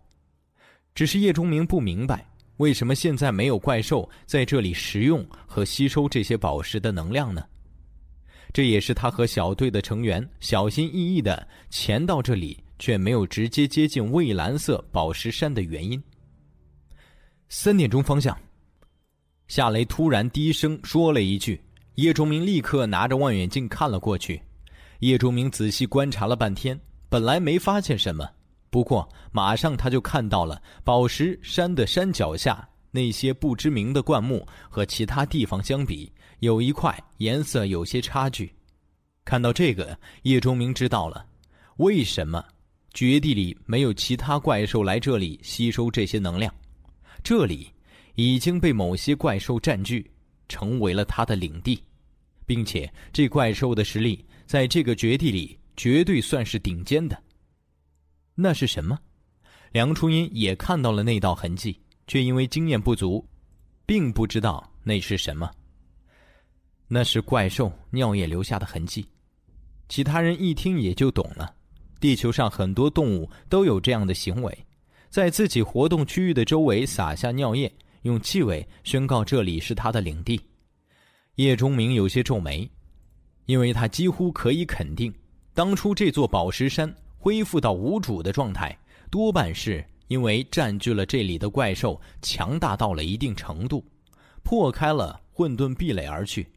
[0.95, 2.25] 只是叶钟明不明白，
[2.57, 7.45] 为什么现在没有怪兽在这里食用和吸收这些宝石的能量呢？
[8.51, 16.01] 这也是他和小队的成员小心翼翼的潜到这里，却没有直接接近蔚蓝色宝石山的原因。
[17.47, 18.37] 三点钟方向，
[19.47, 21.61] 夏雷突然低声说了一句，
[21.95, 24.41] 叶钟明立刻拿着望远镜看了过去。
[24.99, 28.27] 叶钟明仔细观察了半天，本来没发现什么，
[28.69, 36.11] 不过马上他就看到了宝石山的山脚下那些不知名的灌木和其他地方相比。
[36.39, 38.53] 有一块颜色有些差距，
[39.25, 41.25] 看到这个，叶钟明知道了
[41.77, 42.43] 为什么
[42.93, 46.53] 绝地里没有其他怪兽来这里吸收这些能量。
[47.21, 47.69] 这里
[48.15, 50.09] 已经被某些怪兽占据，
[50.47, 51.83] 成为了他的领地，
[52.45, 57.21] 并且这怪兽的实力在这个绝地里绝对算是顶尖的。
[58.33, 58.97] 那是什么？
[59.73, 63.27] 梁初音也看到了那道痕迹，却因为经验不足，
[63.85, 65.51] 并不知道那是什么。
[66.91, 69.05] 那是怪兽尿液留下的痕迹，
[69.87, 71.53] 其他人一听也就懂了。
[71.99, 74.65] 地球上很多动物都有这样的行为，
[75.09, 77.71] 在自己活动区域的周围撒下尿液，
[78.01, 80.41] 用气味宣告这里是他的领地。
[81.35, 82.67] 叶钟明有些皱眉，
[83.45, 85.13] 因为他几乎可以肯定，
[85.53, 88.75] 当初这座宝石山恢复到无主的状态，
[89.11, 93.85] 多半是因为占据了这里的怪兽强大到了一定程度，
[94.41, 96.47] 破开了混沌壁垒而去。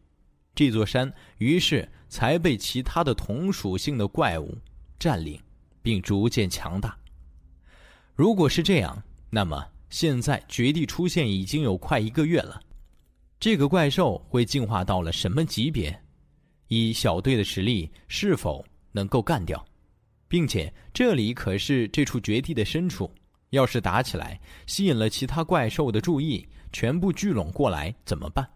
[0.55, 4.57] 这座山于是才被其他的同属性的怪物
[4.99, 5.41] 占领，
[5.83, 6.97] 并逐渐强大。
[8.15, 12.61] 如果是这样，那么现在绝地出现已经有快一个月了。
[13.41, 15.99] 这个怪兽会进化到了什么级别？
[16.69, 19.65] 以小队的实力，是否能够干掉？
[20.29, 23.11] 并且这里可是这处绝地的深处，
[23.51, 28.49] 要是打起来，吸引了其他怪兽的注意，全部聚拢过来，怎么办？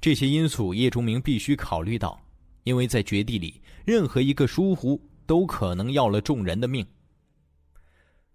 [0.00, 2.18] 这些因素，叶钟明必须考虑到，
[2.64, 6.86] 因为在绝地里，任何一个疏忽都可能要了众人的命。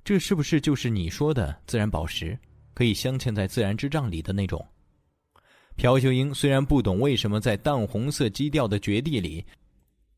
[0.03, 2.37] 这是不是就是你说的自然宝石，
[2.75, 4.63] 可以镶嵌在自然之杖里的那种？
[5.75, 9.43] 朴秀英虽然不懂为什么在淡红色基调的绝地里，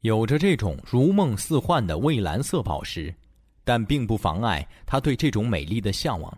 [0.01, 3.15] 有着这种如梦似幻的蔚蓝色宝石，
[3.63, 6.37] 但并不妨碍他对这种美丽的向往。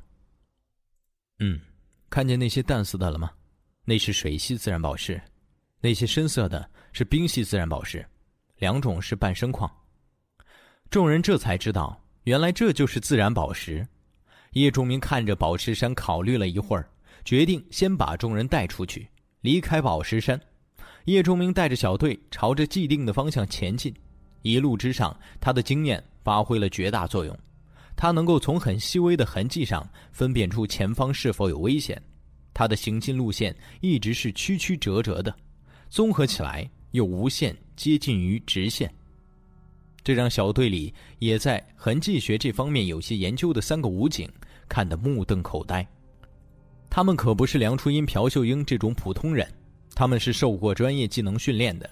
[1.39, 1.59] 嗯，
[2.11, 3.31] 看见那些淡色的了吗？
[3.89, 5.19] 那是水系自然宝石，
[5.81, 8.05] 那些深色的是冰系自然宝石，
[8.59, 9.67] 两种是半生矿。
[10.91, 13.83] 众人这才知道，原来这就是自然宝石。
[14.51, 16.87] 叶仲明看着宝石山，考虑了一会儿，
[17.25, 19.09] 决定先把众人带出去，
[19.41, 20.39] 离开宝石山。
[21.05, 23.91] 叶仲明带着小队朝着既定的方向前进，
[24.43, 27.35] 一路之上，他的经验发挥了绝大作用，
[27.95, 31.99] 他能够从很细微的痕迹上分辨出前方是否有危险。
[32.53, 35.33] 他的行进路线一直是曲曲折折的，
[35.89, 38.91] 综合起来又无限接近于直线，
[40.03, 44.29] 这让小队里也在痕迹学这方面有些研究的三个武警
[44.67, 45.87] 看得目瞪口呆。
[46.89, 49.47] 他们可不是梁初音、朴秀英这种普通人，
[49.95, 51.89] 他们是受过专业技能训练的，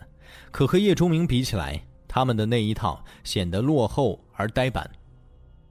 [0.52, 4.90] 可和叶钟明比起来，他们的那一套显得落后而呆板。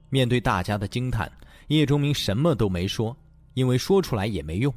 [0.09, 1.31] 面对大家的惊叹，
[1.66, 3.14] 叶钟明什么都没说，
[3.57, 4.73] 因为说出来也没用。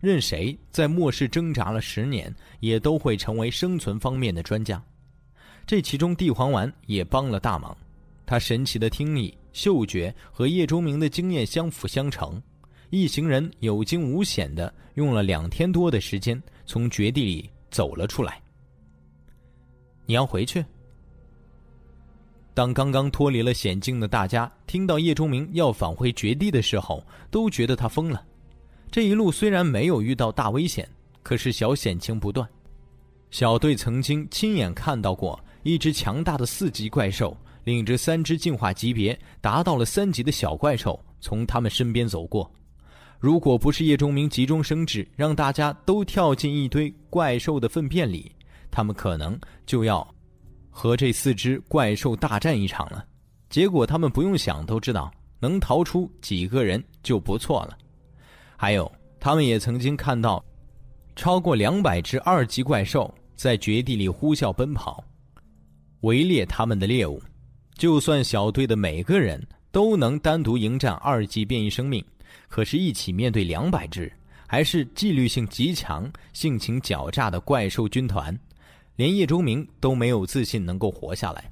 [0.00, 4.80] 任谁在末世挣扎了十年，也都会成为生存方面的专家。
[5.66, 7.74] 这其中地黄丸也帮了大忙，
[8.26, 12.40] 他神奇的听力、嗅觉和叶周明的经验相辅相成，
[12.90, 18.40] 一行人有惊无险的用了两天多的时间从绝地里走了出来。
[20.04, 20.62] 你要回去？
[22.58, 28.20] 当刚刚脱离了险境的大家听到叶钟明要返回绝地的时候，都觉得他疯了。
[28.90, 30.88] 这一路虽然没有遇到大危险，
[31.22, 32.44] 可是小险情不断。
[33.30, 42.50] 小队曾经亲眼看到过一只强大的四级怪兽领着三只进化级别达到了三级的小怪兽从他们身边走过。
[43.20, 48.32] 如果不是叶钟明急中生智，让大家都跳进一堆怪兽的粪便里，
[48.68, 50.04] 他们可能就要。
[50.78, 53.04] 和这四只怪兽大战一场了，
[53.50, 55.10] 结果他们不用想都知道，
[55.40, 57.76] 能逃出几个人就不错了。
[58.56, 60.40] 还有，他们也曾经看到，
[61.16, 65.02] 超过两百只二级怪兽在绝地里呼啸奔跑，
[66.02, 67.20] 围猎他们的猎物。
[67.74, 72.04] 就算小队的每个人都能单独迎战二级变异生命，
[72.46, 74.12] 可是，一起面对两百只
[74.46, 78.32] 还是纪律性极强、性情狡诈的怪兽军团。
[78.98, 81.48] 连叶周明都没有自信能够活下来，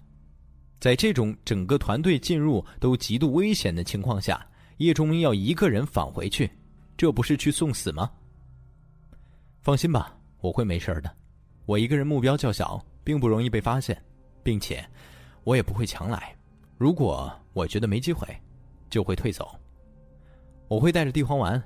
[0.80, 4.44] 在这种整个团队进入都极度危险的情况下，
[4.78, 6.50] 叶周明要一个人返回去，
[6.96, 8.10] 这不是去送死吗？
[9.62, 11.16] 放心吧，我会没事的。
[11.66, 13.96] 我一个人目标较小，并不容易被发现，
[14.42, 14.84] 并且
[15.44, 16.34] 我也不会强来。
[16.76, 18.26] 如果我觉得没机会，
[18.90, 19.54] 就会退走。
[20.66, 21.62] 我会带着地黄丸，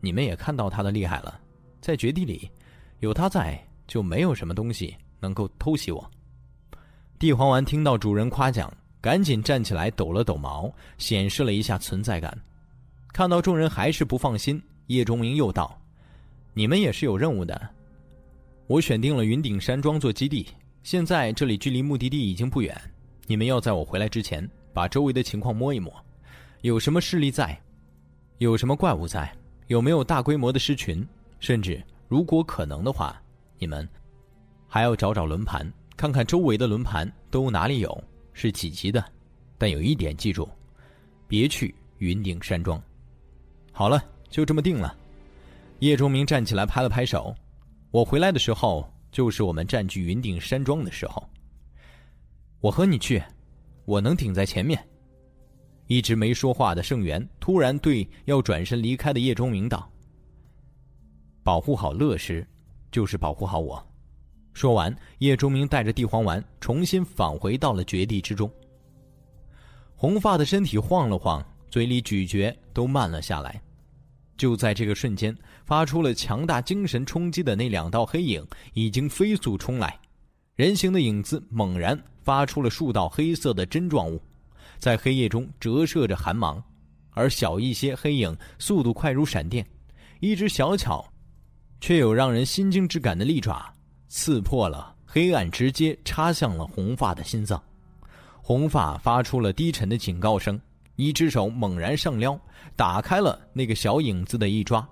[0.00, 1.40] 你们也看到他的厉害了，
[1.80, 2.50] 在绝地里
[2.98, 4.96] 有他在，就没有什么东西。
[5.20, 6.10] 能够偷袭我。
[7.18, 12.36] 地黄丸听到主人夸奖，赶紧站起来抖了抖毛，显示了一下存在感。
[13.12, 15.78] 看到众人还是不放心，叶钟明又道
[16.54, 17.68] ：“你们也是有任务的。
[18.66, 20.46] 我选定了云顶山庄做基地，
[20.82, 22.74] 现在这里距离目的地已经不远。
[23.26, 25.92] 你们要在我回来之前，把周围的情况摸一摸，
[26.62, 27.60] 有什么势力在，
[28.38, 29.30] 有什么怪物在，
[29.66, 31.06] 有没有大规模的狮群，
[31.38, 33.20] 甚至如果可能的话，
[33.58, 33.86] 你们。”
[34.72, 39.04] 还要找找轮盘，看看周围的轮盘都哪里有，是几级的。
[39.58, 40.48] 但有一点记住，
[41.26, 42.80] 别去云顶山庄。
[43.72, 44.96] 好了，就这么定了。
[45.80, 47.34] 叶钟明站起来拍了拍手。
[47.90, 51.28] 我回来的时候，就是我们占据云顶山庄的时候。
[52.60, 53.20] 我和你去，
[53.86, 54.80] 我能顶在前面。
[55.88, 59.90] 一直没说话的盛元突然对要转身离开的叶钟明道
[61.42, 62.46] ：“保护好乐师，
[62.92, 63.84] 就是保护好我。”
[64.52, 68.50] 说完，叶钟明带着地黄丸重新返回到了绝地之中。
[69.94, 73.60] 红发的身体晃了晃，嘴里咀嚼都慢了下来。
[74.36, 79.98] 就在这个瞬间，发出了强大精神冲击的那两道黑影已经飞速冲来，
[80.56, 84.20] 人形的影子猛然发出了数道黑色的针状物，
[84.78, 86.62] 在黑夜中折射着寒芒。
[87.12, 89.66] 而小一些黑影速度快如闪电，
[90.20, 91.06] 一只小巧
[91.80, 93.74] 却有让人心惊之感的利爪。
[94.10, 97.62] 刺破了黑暗，直接插向了红发的心脏。
[98.42, 100.60] 红发发出了低沉的警告声，
[100.96, 102.38] 一只手猛然上撩，
[102.74, 104.86] 打开了那个小影子的一抓。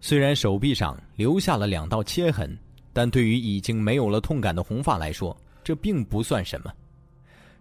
[0.00, 2.56] 虽然手臂上留下了两道切痕，
[2.92, 6.72] 但对于已经没有了痛感的红发来说，这并不算什么。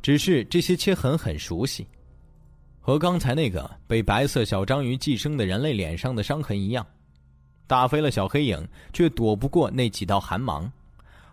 [0.04, 1.88] 只是这些切痕很熟悉，
[2.80, 6.86] 和刚才那个被白色小章鱼寄生的人类脸上的伤痕一样。
[7.68, 10.72] 打飞了小黑影，却躲不过那几道寒芒。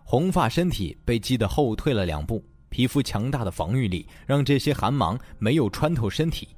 [0.04, 6.48] 红发身体被击得后退了两步，皮肤强大的防御力让这些寒芒没有穿透身体。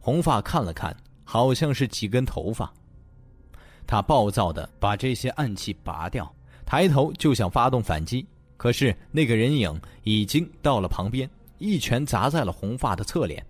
[0.00, 2.72] 红发看了看，好像是几根头发。
[3.86, 6.30] 他暴躁地把这些暗器拔掉，
[6.66, 8.26] 抬头就想发动反击。
[8.56, 13.44] 可是那个人影已经到了旁边，一拳砸在了红发的侧脸。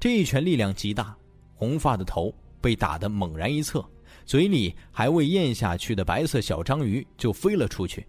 [0.00, 1.16] 这一拳力量极大，
[1.54, 3.84] 红发的头被打得猛然一侧。
[4.28, 8.06] 嘴里还未咽下去的白色小章鱼就飞了出去，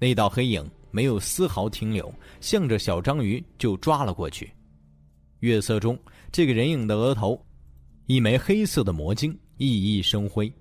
[0.00, 4.52] 那道黑影没有丝毫停留，向着小章鱼就抓了过去。
[5.38, 5.96] 月色中，
[6.32, 7.40] 这个人影的额头，
[8.06, 10.52] 一枚黑色的魔晶熠熠生辉。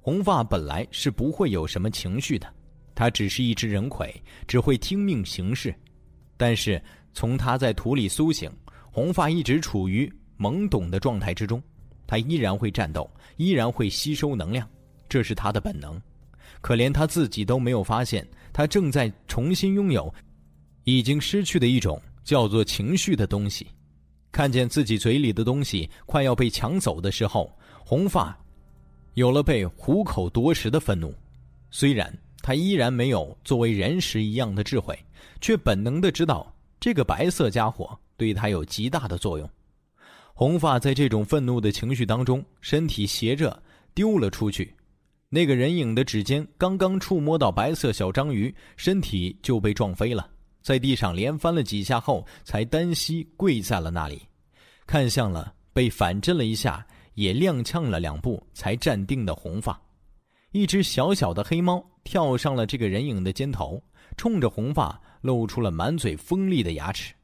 [0.00, 2.52] 红发本来是不会有什么情绪的，
[2.96, 4.12] 他只是一只人魁，
[4.48, 5.72] 只会听命行事。
[6.36, 6.82] 但是
[7.14, 8.50] 从他在土里苏醒，
[8.90, 11.62] 红发一直处于懵懂的状态之中。
[12.06, 14.68] 他依然会战斗，依然会吸收能量，
[15.08, 16.00] 这是他的本能。
[16.60, 20.12] 可连他自己都没有发现，他正在重新拥有
[20.84, 23.66] 已经失去的一种叫做情绪的东西。
[24.32, 27.50] 看见自己嘴里的东西快要被抢走的时候，
[27.84, 28.36] 红发
[29.14, 31.14] 有了被虎口夺食的愤怒。
[31.70, 34.98] 虽然他依然没有作为人时一样的智慧，
[35.40, 39.48] 却本能的知道这个白色家伙对他有极大的作用。
[40.38, 43.58] 红发在这种愤怒的情绪当中，身体斜着
[43.94, 44.70] 丢了出去。
[45.30, 50.28] 那个人影的指尖刚刚触摸到白色小章鱼，身体就被撞飞了，
[50.60, 54.20] 在地上连翻了几下后，才单膝跪在了那里，
[54.86, 59.80] 看向了被反震了一下，也踉跄了两步才站定的红发。
[60.52, 63.82] 一只小小的黑猫跳上了这个人影的肩头，
[64.18, 67.14] 冲着红发露出了满嘴锋利的牙齿，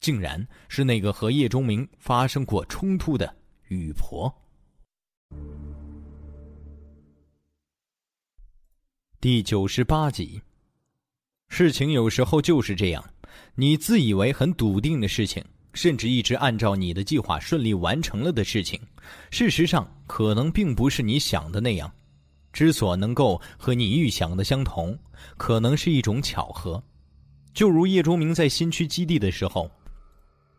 [0.00, 3.36] 竟然是那个和叶钟明发生过冲突的
[3.68, 4.34] 雨婆。
[9.20, 10.40] 第九十八集，
[11.48, 13.04] 事情有时候就是这样，
[13.54, 15.44] 你自以为很笃定的事情，
[15.74, 18.80] 甚至一直按照你的计划顺利完成了的事情，
[19.30, 21.92] 事实上可能并不是你想的那样。
[22.54, 24.98] 之所能够和你预想的相同，
[25.36, 26.82] 可能是一种巧合。
[27.52, 29.70] 就如叶钟明在新区基地的时候，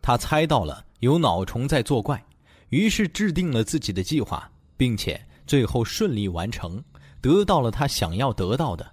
[0.01, 2.23] 他猜到了有脑虫在作怪，
[2.69, 6.83] 于是制定了自己的计划，并且最后顺利完成。
[7.21, 8.83] 得到了他想要得到的，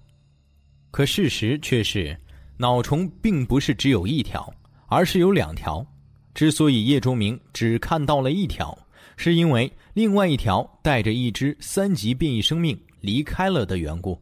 [0.90, 2.14] 可事实却是，
[2.58, 4.52] 脑虫并不是只有一条，
[4.86, 5.86] 而是有两条。
[6.34, 8.76] 之所以叶钟明只看到了一条，
[9.16, 14.20] 是因为另外一条带着一只三级变异生命离开了的缘故，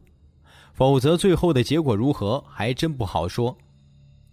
[0.73, 3.55] 否则最后的结果如何还真不好说。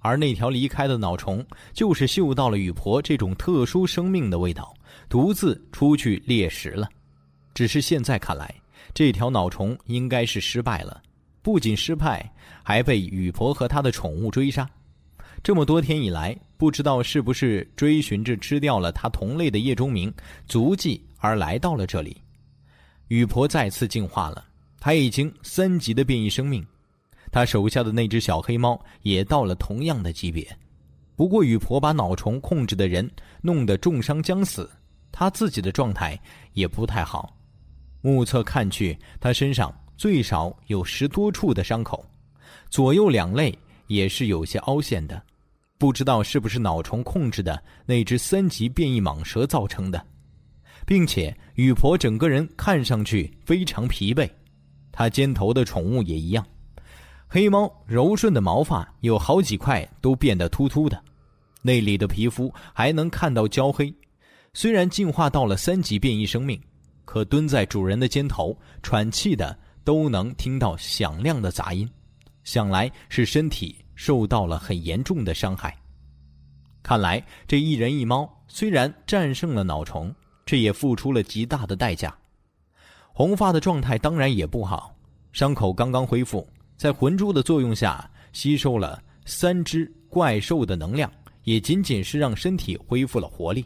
[0.05, 1.43] 而那条离开的脑虫，
[1.73, 4.75] 就是嗅到了雨婆这种特殊生命的味道，
[5.09, 6.87] 独自出去猎食了。
[7.55, 8.55] 只是现在看来。
[8.93, 11.03] 这条脑虫应该是失败了，
[11.41, 12.31] 不仅失败，
[12.63, 14.69] 还被雨婆和他的宠物追杀。
[15.43, 20.13] 这么多天以来，不知道是不是追寻着吃掉了他同类的叶钟明
[20.47, 22.21] 足迹而来到了这里。
[23.09, 24.45] 雨婆再次进化了，
[24.79, 26.65] 他已经三级的变异生命，
[27.35, 30.47] 他手下的那只小黑猫也到了同样的级别。
[31.17, 33.11] 不过，雨婆把脑虫控制的人
[33.43, 34.71] 弄得重伤将死，
[35.11, 36.17] 他自己的状态
[36.53, 37.37] 也不太好。
[38.03, 42.09] 目测看去，他身上最少有十多处的伤口，
[42.71, 43.53] 左右两肋
[43.89, 45.21] 也是有些凹陷的，
[45.77, 50.01] 不知道是不是脑虫控制的那只三级变异蟒蛇造成的，
[50.87, 54.31] 并且雨婆整个人看上去非常疲惫，
[54.93, 56.47] 她肩头的宠物也一样，
[57.29, 61.03] 黑猫柔顺的毛发有好几块都变得秃秃的，
[61.63, 63.93] 那里的皮肤还能看到焦黑，
[64.53, 66.61] 虽然进化到了三级变异生命。
[67.05, 71.89] 可蹲在主人的肩头喘气的都能听到响亮的杂音，
[72.45, 75.77] 想来是身体受到了很严重的伤害。
[76.83, 80.13] 看来这一人一猫虽然战胜了脑虫，
[80.47, 82.17] 这也付出了极大的代价。
[83.13, 84.97] 红发的状态当然也不好，
[85.33, 86.49] 伤口刚刚恢复，
[86.85, 91.11] 在魂珠的作用下吸收了三只怪兽的能量，
[91.45, 93.65] 也仅仅是让身体恢复了活力。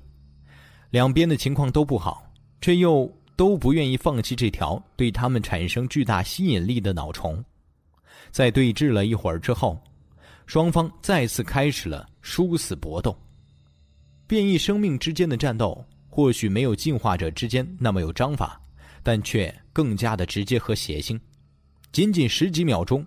[0.90, 3.12] 两边的情况都不好，却又。
[3.34, 7.44] 都不愿意放弃这条对他们产生巨大吸引力的脑虫，
[8.30, 9.80] 在对峙了一会儿之后，
[10.46, 13.16] 双方再次开始了殊死搏斗。
[14.28, 18.60] 变异生命之间的战斗或许没有进化者之间那么有章法，
[19.02, 21.18] 但却更加的直接和血腥。
[21.92, 23.04] 仅仅十几秒钟，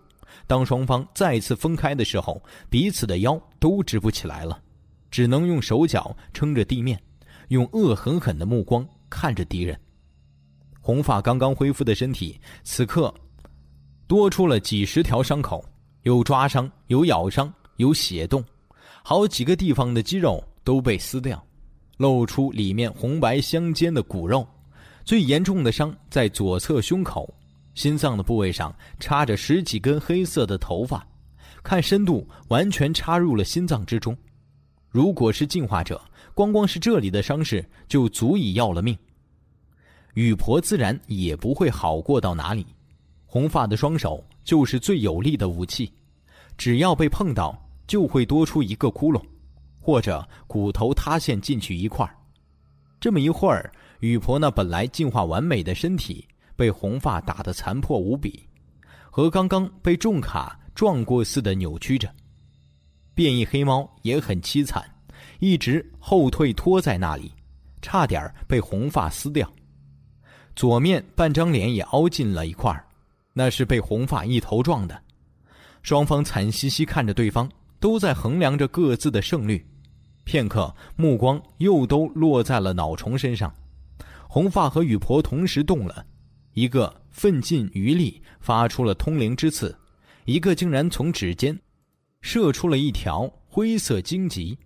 [0.47, 4.61] 当双方再次分开的时候，彼此的腰都直不起来了，
[5.09, 7.01] 只能用手脚撑着地面，
[7.49, 9.79] 用恶狠狠的目光看着敌人。
[10.79, 13.13] 红发刚刚恢复的身体，此刻
[14.07, 15.63] 多出了几十条伤口，
[16.01, 18.43] 有抓伤，有咬伤，有血洞，
[19.03, 21.41] 好几个地方的肌肉都被撕掉，
[21.97, 24.45] 露出里面红白相间的骨肉。
[25.03, 27.31] 最严重的伤在左侧胸口，
[27.73, 31.05] 心脏的部位上插着十几根黑色的头发，
[31.63, 34.15] 看深度完全插入了心脏之中。
[34.89, 36.01] 如果是进化者，
[36.33, 38.97] 光光是这里的伤势就足以要了命。
[40.15, 42.65] 雨婆自然也不会好过到哪里，
[43.25, 45.93] 红发的双手就是最有力的武器，
[46.57, 47.57] 只要被碰到，
[47.87, 49.23] 就会多出一个窟窿，
[49.79, 52.13] 或者骨头塌陷进去一块儿
[52.99, 58.47] 这么一会儿，雨婆那本来进化完美的身体被红发打得残破无比，
[59.09, 62.09] 和刚刚被重卡撞过似的扭曲着。
[63.13, 64.83] 变异黑猫也很凄惨，
[65.39, 67.31] 一直后退拖在那里，
[67.81, 69.51] 差点被红发撕掉。
[70.55, 72.71] 左面半张脸也凹进了一块
[73.33, 75.01] 那是被红发一头撞的。
[75.81, 77.49] 双方惨兮兮看着对方，
[77.79, 79.65] 都在衡量着各自的胜率。
[80.23, 83.51] 片刻，目光又都落在了脑虫身上。
[84.27, 86.05] 红发和雨婆同时动了，
[86.53, 89.75] 一个奋尽余力发出了通灵之刺，
[90.25, 91.57] 一个竟然从指尖
[92.21, 94.57] 射出了一条灰色荆棘。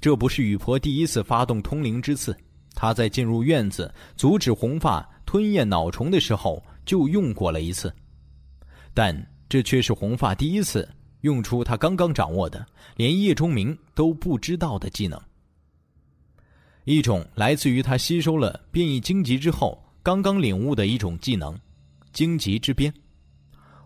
[0.00, 2.36] 这不是雨婆第一次发动通灵之刺，
[2.74, 7.92] 她在进入院子阻止红发吞咽脑虫的时候就用过了一次，
[8.94, 9.14] 但
[9.48, 10.88] 这却是红发第一次
[11.22, 12.64] 用出他刚刚掌握的
[12.94, 15.20] 连叶钟明都不知道的技能。
[16.84, 21.58] 一种来自于他吸收了变异荆棘之后刚刚领悟的一种技能——
[22.14, 22.94] 荆棘之鞭。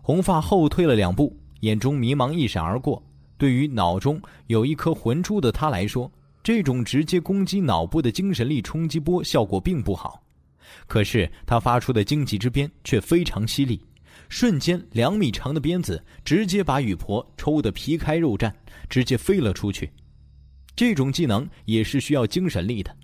[0.03, 3.01] 红发后退了两步，眼中迷茫一闪而过。
[3.39, 6.11] 对于脑中有一颗魂珠的他来说，
[6.43, 10.21] 这种直接攻击脑部的精神力冲击波效果并不好。
[10.85, 13.83] 可是他发出的荆棘之鞭却非常犀利，
[14.29, 18.53] 瞬间两米长的鞭子直接把雨婆抽得皮开肉绽，
[18.87, 19.91] 直接飞了出去。
[20.75, 22.95] 这种技能也是需要精神力的。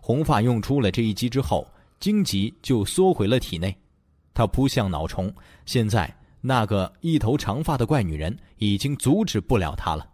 [0.00, 1.66] 红发用出了这一击之后，
[2.00, 3.76] 荆棘就缩回了体内。
[4.32, 5.32] 他扑向脑虫，
[5.66, 10.08] 现在那个一头长发的怪女人已经阻止不了他了。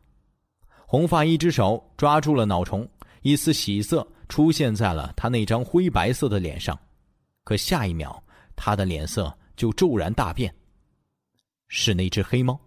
[0.87, 2.89] 红发一只手抓住了脑虫，
[3.23, 6.79] 一丝喜色出现在了他那张灰白色的脸上。
[7.45, 8.23] 可下一秒，
[8.55, 10.55] 他的脸色就骤然大变。
[11.69, 12.59] 是那只黑猫，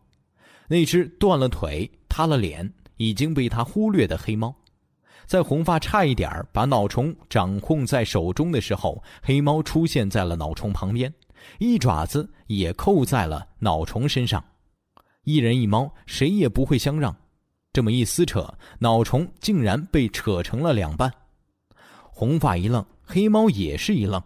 [0.67, 2.73] 那只断了腿、塌了脸。
[2.97, 4.55] 已经被他忽略的黑猫，
[5.33, 11.11] 在红发差一点把脑虫掌控在手中的时候，黑猫出现在了脑虫旁边，
[11.57, 14.45] 一爪子也扣在了脑虫身上。
[15.23, 17.15] 一人一猫，谁也不会相让。
[17.71, 21.11] 这么一撕扯，脑虫竟然被扯成了两半。
[22.11, 24.21] 红发一愣，黑猫也是一愣，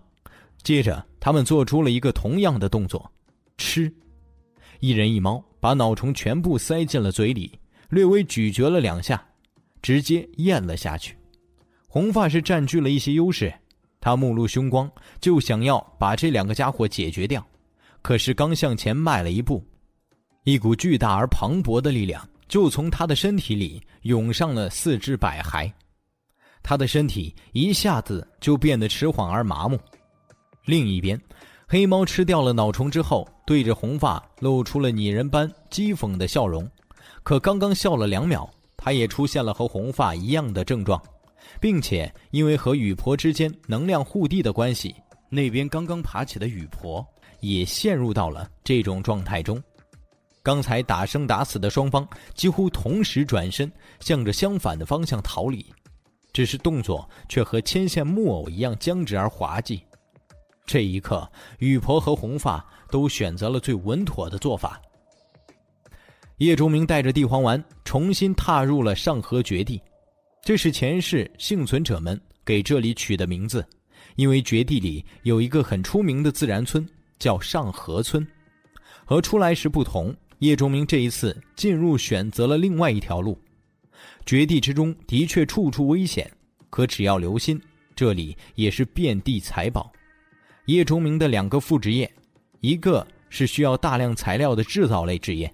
[0.61, 3.09] 接着他们做出了一个同样的动作，
[3.57, 3.89] 吃。
[4.81, 7.57] 一人一猫把脑虫全部塞进了嘴里。
[7.91, 9.25] 略微咀嚼了两下，
[9.87, 11.15] 直接咽了下去。
[11.87, 13.53] 红发是占据了一些优势，
[14.01, 17.41] 他目露凶光，就想要把这两个家伙解决掉。
[18.01, 19.63] 可是刚向前迈了一步，
[20.43, 25.71] 一股巨大而磅礴的力量就从他的身体里涌上了四肢百骸，
[26.61, 29.79] 他的身体一下子就变得迟缓而麻木。
[30.65, 31.17] 另一边，
[31.65, 36.69] 黑猫吃掉了脑虫之后，对着红发露出了拟人般讥讽的笑容。
[37.23, 41.01] 可刚刚笑了两秒，他也出现了和红发一样的症状，
[41.59, 44.95] 并且因为和雨婆之间能量互递的关系，
[45.29, 47.05] 那边刚刚爬起的雨婆
[47.41, 49.61] 也陷入到了这种状态中。
[50.41, 53.69] 刚才打生打死的双方几乎同时转身，
[53.99, 55.65] 向着相反的方向逃离，
[56.31, 59.83] 只是动作却和牵线木偶一样僵直而滑稽。
[60.65, 64.81] 这一刻，雨婆和红发都选择了最稳妥的做法。
[66.37, 69.81] 叶钟明带着地黄丸重新踏入了上河绝地，
[70.43, 73.65] 这是前世幸存者们给这里取的名字，
[74.17, 78.25] 因为绝地里有一个很出名的自然村，叫上河村。
[79.03, 83.35] 和出来时不同，叶钟明这一次进入选择了另外一条路。
[84.23, 86.31] 绝地之中的确处处危险，
[86.69, 87.59] 可只要留心，
[87.95, 89.91] 这里也是遍地财宝。
[90.67, 92.13] 叶钟明的两个副职业，
[92.59, 95.51] 一个是需要大量材料的制造类职业。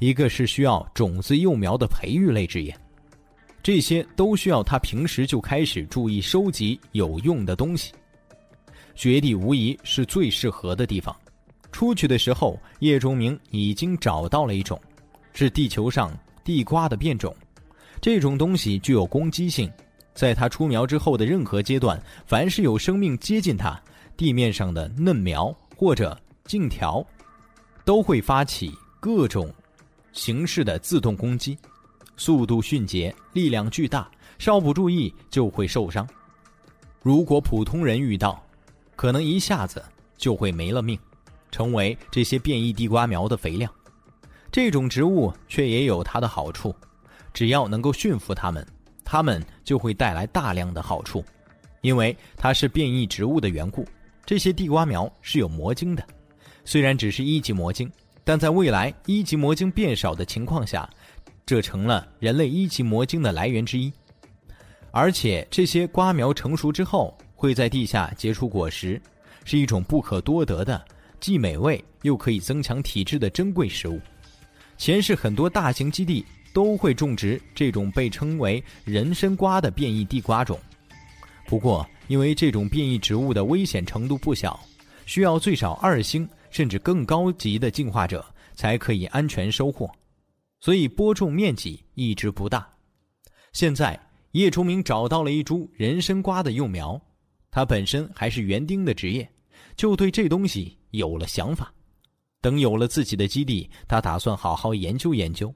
[0.00, 2.74] 一个是需要种子幼苗的培育类职业，
[3.62, 7.92] 这些都需要他平时就开始注意收集有用的东西。
[8.94, 11.14] 绝地无疑是最适合的地方。
[11.70, 14.80] 出去的时候，叶钟明已经找到了一种，
[15.34, 16.10] 是地球上
[16.42, 17.36] 地瓜的变种。
[18.00, 19.70] 这种东西具有攻击性，
[20.14, 23.78] 在它出苗之后的任何阶段，凡是有生命接近它，
[24.16, 27.06] 地面上的嫩苗或者茎条，
[27.84, 29.52] 都会发起各种。
[30.12, 31.56] 形式的自动攻击，
[32.16, 36.06] 速度迅捷，力量巨大，稍不注意就会受伤。
[37.02, 38.44] 如果普通人遇到，
[38.96, 39.82] 可能一下子
[40.16, 40.98] 就会没了命，
[41.50, 43.72] 成为这些变异地瓜苗的肥料。
[44.52, 46.74] 这种植物却也有它的好处，
[47.32, 48.66] 只要能够驯服它们，
[49.04, 51.24] 它们就会带来大量的好处。
[51.82, 53.86] 因为它是变异植物的缘故，
[54.26, 56.06] 这些地瓜苗是有魔晶的，
[56.62, 57.90] 虽然只是一级魔晶。
[58.24, 60.88] 但在未来一级魔晶变少的情况下，
[61.44, 63.92] 这成了人类一级魔晶的来源之一。
[64.92, 69.00] 而且这些瓜苗成熟之后，会在地下结出果实，
[69.44, 70.84] 是一种不可多得的、
[71.18, 74.00] 既美味又可以增强体质的珍贵食物。
[74.76, 80.58] 前世很多大型基地都会种植这种被称为“人参瓜”的变异地瓜种。
[81.46, 84.58] 不过，因为这种变异植物的危险程度不小，
[85.06, 86.28] 需要最少二星。
[86.50, 88.24] 甚至更高级的进化者
[88.54, 89.90] 才可以安全收获，
[90.60, 92.68] 所以播种面积一直不大。
[93.52, 93.98] 现在
[94.32, 97.00] 叶崇明找到了一株人参瓜的幼苗，
[97.50, 99.28] 他本身还是园丁的职业，
[99.76, 101.72] 就对这东西有了想法。
[102.40, 105.52] 等有了自己的基地，他打算好好研究研究。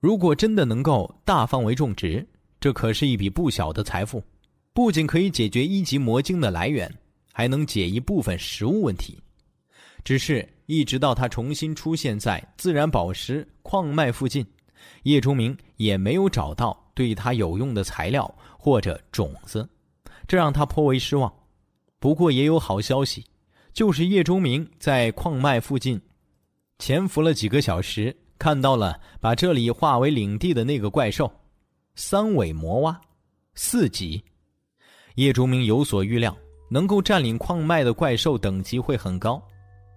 [0.00, 2.26] 如果真的能够大范围种植，
[2.60, 4.22] 这可是一笔不小的财富，
[4.72, 6.92] 不仅可以解决一级魔晶的来源，
[7.32, 9.18] 还能解一部分食物问题。
[10.06, 14.46] 只是，一直到他重新出现在自然宝石矿脉附近，
[15.02, 19.68] 叶钟明也没有找到对他有用的材料或者种子，
[20.28, 21.32] 这让他颇为失望。
[21.98, 23.24] 不过也有好消息，
[23.72, 26.00] 就是叶钟明在矿脉附近
[26.78, 28.16] 潜伏了几个小时。
[28.38, 31.28] 看到了把这里化为领地的那个怪兽，
[31.96, 33.00] 三尾魔蛙，
[33.56, 34.22] 四级。
[35.16, 36.36] 叶忠明有所预料，
[36.70, 39.42] 能够占领矿脉的怪兽等级会很高。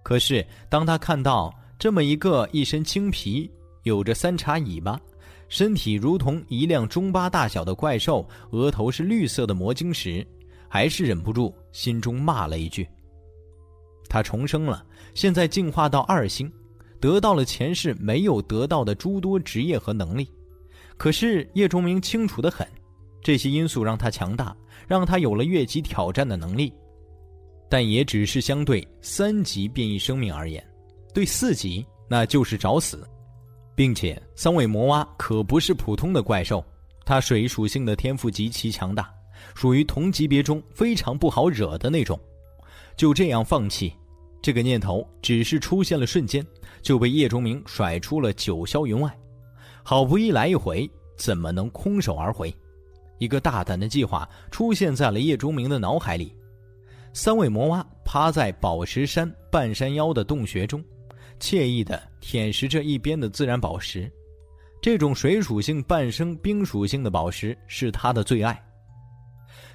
[0.02, 3.50] 可是当他看到这么一个一身青皮、
[3.82, 5.00] 有着三叉尾巴、
[5.48, 10.26] 身体如同一辆中巴大小的怪兽，额头是绿色的魔晶时，
[10.68, 12.86] 还是忍不住心中骂了一句
[14.08, 14.84] ：“他重生了，
[15.14, 16.50] 现在进化到二星。”
[17.00, 20.28] 得到了前世没有得到的诸多职业和能力，
[20.98, 22.68] 可是叶钟明清楚的很，
[23.22, 24.54] 这些因素让他强大，
[24.86, 26.70] 让他有了越级挑战的能力，
[27.70, 30.62] 但也只是相对三级变异生命而言，
[31.14, 33.08] 对四级那就是找死，
[33.76, 36.62] 并且三尾魔蛙可不是普通的怪兽，
[37.06, 39.08] 它水属性的天赋极其强大，
[39.54, 42.18] 属于同级别中非常不好惹的那种，
[42.96, 43.92] 就这样放弃。
[44.42, 46.44] 这个念头只是出现了瞬间，
[46.82, 49.16] 就被叶钟明甩出了九霄云外。
[49.84, 52.52] 好不易来一回，怎么能空手而回？
[53.18, 56.34] 一个大胆的计划出现在了叶钟明的脑海里。
[57.12, 60.82] 三尾魔蛙趴在宝石山半山腰的洞穴中，
[61.40, 64.10] 惬意地舔食着一边的自然宝石。
[64.80, 68.58] 这种水属性半生冰属性的宝石是他的最爱。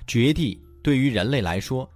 [0.08, 1.88] 绝地对于人类来说，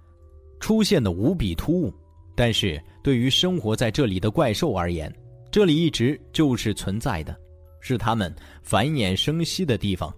[0.60, 1.92] 出现的无比突兀。
[2.36, 5.12] 但是对于生活在这里的怪兽而言，
[5.50, 7.36] 这里一直就是存在的，
[7.80, 10.14] 是它们繁衍生息的地方。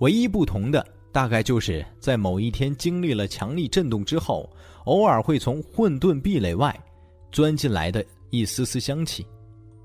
[0.00, 4.48] 唯一不同的，大概就是在某一天经历了强力震动之后，
[4.84, 6.74] 偶尔会从混沌壁垒外
[7.32, 9.26] 钻进来的一丝丝香气，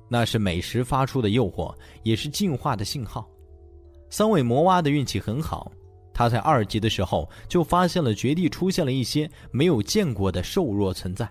[0.10, 3.28] 那是美食发出的诱惑，也是进化的信号。
[4.10, 5.72] 三尾魔蛙的运气很好，
[6.14, 11.28] 它在二级的时候就发现了绝地出现了一些没有见过的瘦弱存在。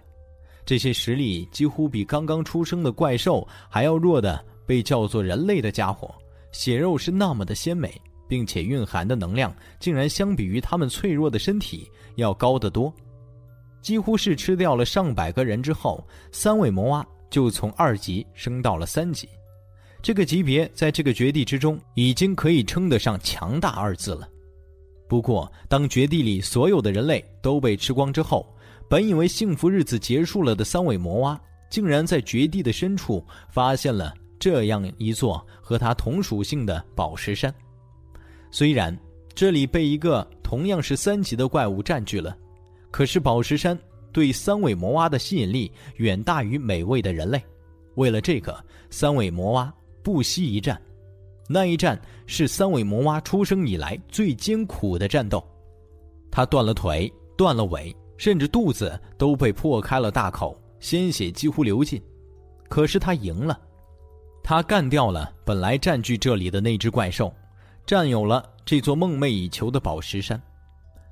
[0.65, 6.13] 这些实力几乎比刚刚出生的怪兽还要弱的被叫做人类的家伙，
[6.51, 8.01] 血肉是那么的鲜美，
[8.33, 12.91] 并且蕴含的能量竟然相比于他们脆弱的身体要高得多。
[13.83, 19.29] 几乎是吃掉了上百个人之后，三尾魔蛙就从二级升到了三级。
[20.01, 24.27] 这个级别在这个绝地之中已经可以称得上强大二字了。
[25.07, 28.51] 不过，当绝地里所有的人类都被吃光之后，
[28.89, 37.55] 本以为幸福日子结束了的三尾魔蛙，竟然在绝地的深处发现了这样一座和它同属性的宝石山。
[38.53, 38.97] 虽然
[39.35, 42.37] 这里被一个同样是三级的怪物占据了，
[42.91, 43.77] 可是宝石山
[44.13, 47.43] 对三尾魔蛙的吸引力远大于美味的人类。
[47.95, 48.57] 为了这个，
[48.91, 49.73] 三尾魔蛙
[50.03, 50.81] 不惜一战。
[51.49, 55.43] 那一战是三尾魔蛙出生以来最艰苦的战斗，
[56.31, 57.95] 他断了腿，断了尾。
[58.19, 62.01] 甚至肚子都被破开了大口，鲜血几乎流尽。
[62.69, 63.59] 可是他赢了，
[64.45, 67.35] 他干掉了本来占据这里的那只怪兽，
[67.87, 70.41] 占有了这座梦寐以求的宝石山。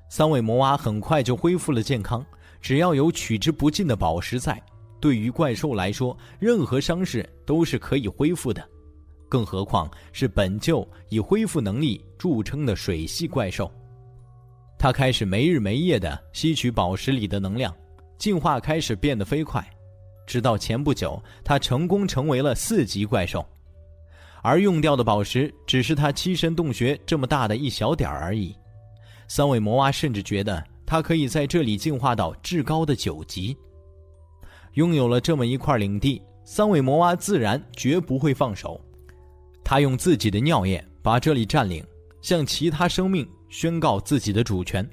[0.09, 2.25] 三尾魔蛙很快就恢复了健康。
[2.61, 4.63] 只要有取之不尽的宝石在，
[5.01, 8.63] 对于怪兽来说，任何伤势都是可以恢复的。
[9.31, 13.71] 更何况是本就以恢复能力著称的水系怪兽。
[14.79, 17.75] 他开始没日没夜地吸取宝石里的能量，
[18.19, 19.67] 进化开始变得飞快，
[20.27, 23.43] 直到前不久，他成功成为了四级怪兽，
[24.43, 28.55] 而用掉的宝石只是他栖身洞穴这么大的一小点而已。
[29.29, 33.57] 三尾魔蛙甚至觉得他可以在这里进化到至高的九级。
[34.75, 38.81] 拥有了这么一块领地，三尾魔蛙自然绝不会放手，
[39.65, 41.85] 他用自己的尿液把这里占领，
[42.23, 43.29] 向其他生命。
[43.53, 44.89] 宣告自己的主权。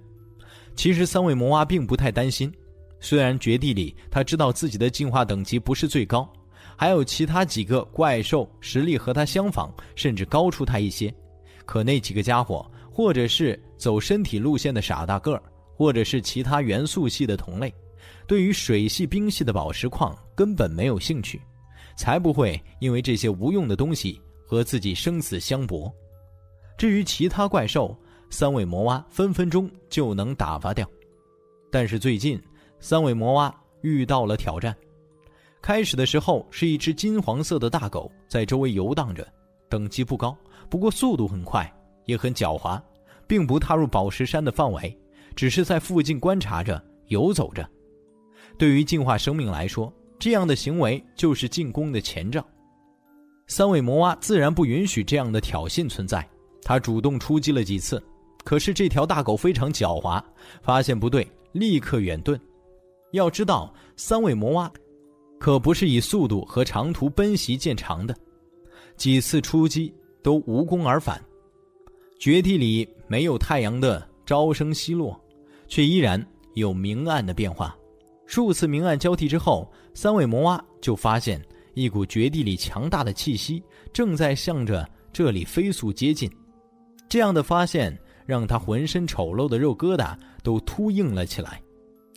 [0.76, 2.52] 其实三尾魔蛙并不太担心，
[3.00, 6.28] 虽然绝地里他知道自己的进化等级不是最高，
[6.80, 11.14] 还有其他几个怪兽实力和他相仿，甚至高出他一些。
[11.66, 15.42] 可那几个家伙，或者是走身体路线的傻大个儿，
[15.76, 17.74] 或者是其他元素系的同类，
[18.28, 21.42] 对于水系、冰系的宝石矿根本没有兴趣，
[21.98, 25.92] 才不会因为这些无用的东西和自己生死相搏。
[26.78, 27.98] 至于其他怪兽，
[28.30, 30.88] 三尾魔蛙分分钟就能打发掉，
[31.72, 32.40] 但是最近
[32.80, 34.76] 三尾魔蛙遇到了挑战。
[35.62, 39.28] 开始的时候是一只金黄色的大狗在周围游荡着，
[39.68, 40.38] 等级不高，
[40.70, 41.72] 不过速度很快，
[42.06, 42.82] 也很狡猾，
[43.26, 44.98] 并不踏入宝石山的范围，
[45.36, 47.68] 只是在附近观察着、游走着。
[48.58, 52.46] 对于进化生命来说，这样的行为就是进攻的前兆。
[53.48, 56.28] 三尾魔蛙自然不允许这样的挑衅存在，
[56.64, 58.02] 它主动出击了几次，
[58.44, 60.24] 可是这条大狗非常狡猾，
[60.62, 62.40] 发现不对，立刻远遁。
[63.12, 64.72] 要知道，三尾魔蛙
[65.40, 68.16] 可不是以速度和长途奔袭见长的，
[68.96, 71.24] 几次出击都无功而返。
[72.20, 75.20] 绝地里没有太阳的朝升夕落，
[75.68, 76.26] 却依然
[76.56, 77.76] 有明暗的变化。
[78.26, 81.42] 数次明暗交替之后，三尾魔蛙就发现。
[81.74, 83.62] 一股绝地里强大的气息
[83.94, 84.84] 正在向着
[85.14, 86.28] 这里飞速接近，
[87.08, 91.62] 这样的发现让他浑身丑陋的肉疙瘩都突硬了起来。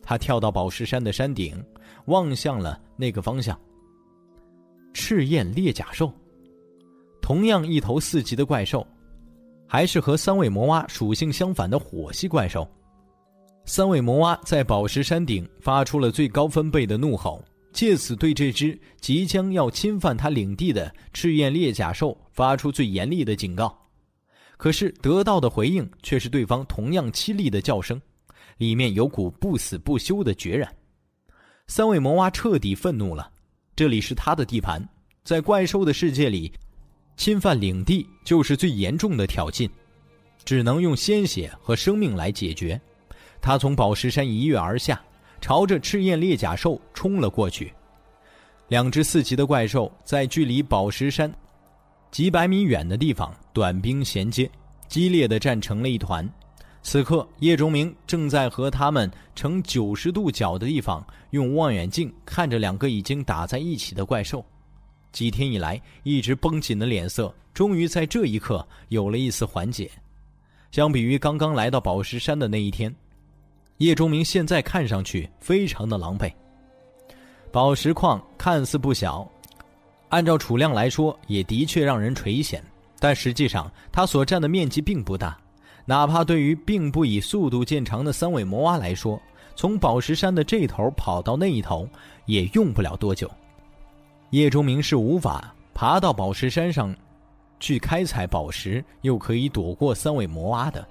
[0.02, 1.62] 他跳到宝石山的山顶，
[2.06, 3.58] 望向了那个方向。
[4.92, 6.12] 赤焰裂甲兽，
[7.20, 8.86] 同样一头四级的怪兽，
[9.66, 12.68] 还是和三尾魔蛙属性相反的火系怪兽。
[13.64, 17.42] 三尾魔蛙在宝石山顶发出了最高分贝的怒吼。
[17.72, 23.72] 借此对这只即将要侵犯他领地的赤焰裂甲兽发出最严厉的警告，
[24.56, 28.02] 可是得到的回应却是对方同样凄厉的叫声，
[28.58, 30.68] 里面有股不死不休的决然。
[31.70, 33.30] 三位魔蛙彻底愤怒了，
[33.76, 34.84] 这里是他的地盘，
[35.22, 36.52] 在怪兽的世界里，
[37.16, 39.70] 侵犯领地就是最严重的挑衅，
[40.44, 42.78] 只能用鲜血和生命来解决。
[43.40, 45.00] 他从宝石山一跃而下。
[45.40, 47.72] 朝着赤焰裂甲兽冲了过去，
[48.68, 51.32] 两只四级的怪兽在距离宝石山
[52.10, 54.50] 几百米远的地方短兵衔接，
[54.86, 56.28] 激烈的战成了一团。
[56.82, 64.44] 此刻，叶钟明正在和他们呈九十度角的地方用望远镜看着两个已经打在一起的怪兽。
[65.12, 69.90] 几天以来一直绷紧的脸色，终于在这一刻有了一丝缓解。
[70.70, 72.94] 相比于刚刚来到宝石山的那一天。
[73.78, 76.32] 叶钟明现在看上去非常的狼狈。
[77.50, 79.28] 宝石矿看似不小，
[80.10, 82.60] 按照储量来说，也的确让人垂涎。
[82.98, 85.36] 但实际上，它所占的面积并不大，
[85.90, 89.20] 哪怕对于并不以速度见长的三尾魔蛙来说，
[89.56, 91.84] 从宝石山的这头跑到那一头，
[92.26, 93.28] 也用不了多久。
[94.30, 96.94] 叶钟明是无法爬到宝石山上，
[97.58, 100.86] 去开采宝石，又可以躲过三尾魔蛙的。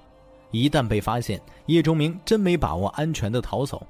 [0.50, 3.82] 一旦被发现，叶钟明真没把握安全的逃走，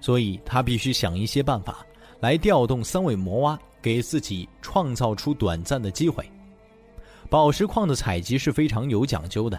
[0.00, 1.86] 所以他必须想一些办法
[2.18, 6.28] 来调动三尾魔蛙，给自己创造出短暂的机会。
[7.28, 9.56] 宝石矿的采集是非常有讲究的，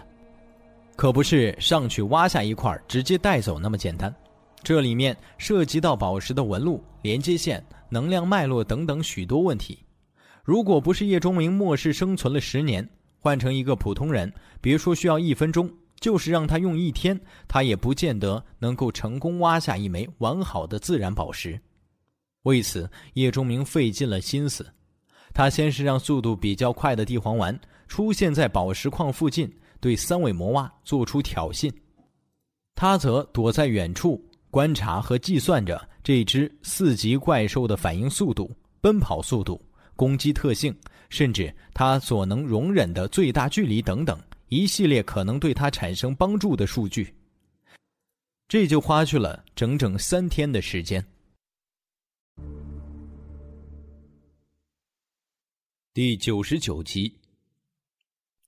[0.96, 4.14] 可不是上去挖下一块直接带走那么简单，
[4.62, 9.78] 这里面涉及到宝石的纹路、连接线、能量脉络等等许多问题。
[10.44, 12.88] 如果不是叶钟明末世生存了十年，
[13.18, 15.70] 换成一个普通人，别说需要一分钟。
[16.00, 21.56] 就是让他用一天，他也不见得能够成功挖下一枚完好的自然宝石。
[22.42, 24.66] 为此，叶钟明费尽了心思。
[25.32, 29.48] 他先是让速度比较快的地黄丸出现在宝石矿附近，
[29.82, 31.68] 对三尾魔蛙做出挑衅。
[32.76, 39.60] 他则躲在远处观察和计算着这只四级怪兽的反应速度、奔跑速度、
[39.96, 40.74] 攻击特性，
[41.10, 44.18] 甚至它所能容忍的最大距离等等。
[44.48, 47.12] 一系列可能对他产生帮助的数据，
[48.46, 51.04] 这就花去了整整三天的时间。
[55.94, 57.14] 第九十九集，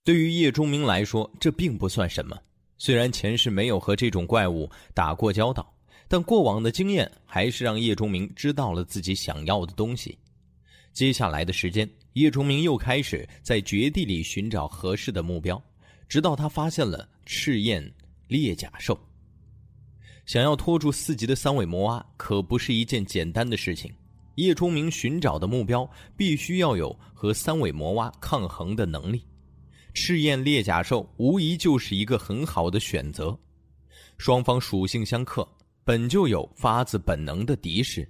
[0.04, 2.38] 对于叶钟明来说，这并不算什么。
[2.76, 5.74] 虽然前世没有和这种怪物打过交道，
[6.06, 10.18] 但过往的经验还是让叶钟明知道了自己想要的东西。
[10.92, 15.60] 接下来的时间，叶钟明又开始在绝地里寻找合适的目标。
[16.06, 17.90] 直到他发现了赤焰
[18.28, 18.98] 裂甲兽，
[20.26, 23.90] 想要拖住四级的三尾魔蛙可不是一件简单的事情。
[24.34, 29.24] 叶钟明寻找的目标必须要有和三尾魔蛙抗衡的能力，
[29.94, 33.38] 赤焰裂甲兽无疑就是一个很好的选择。
[34.18, 35.48] 双方属性相克，
[35.84, 38.06] 本就有发自本能的敌视，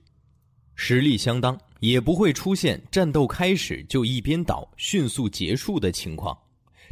[0.75, 6.37] 实力相当，也不会出现战斗开始就一边倒、迅速结束的情况。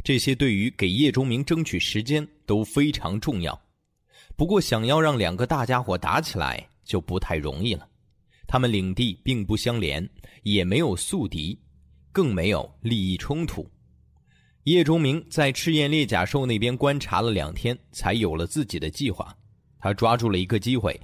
[0.03, 3.59] 这些对于给叶钟明争取时间都非常重要，
[4.35, 7.87] 不过想要让两个大家伙打起来就不太容易了。
[8.45, 10.07] 他们领地并不相连，
[10.43, 11.57] 也没有宿敌，
[12.11, 13.67] 更没有利益冲突。
[14.63, 19.35] 叶钟明在赤焰裂甲兽那边观察了两天，才有了自己的计划。
[19.77, 20.97] 他抓住了一个机会，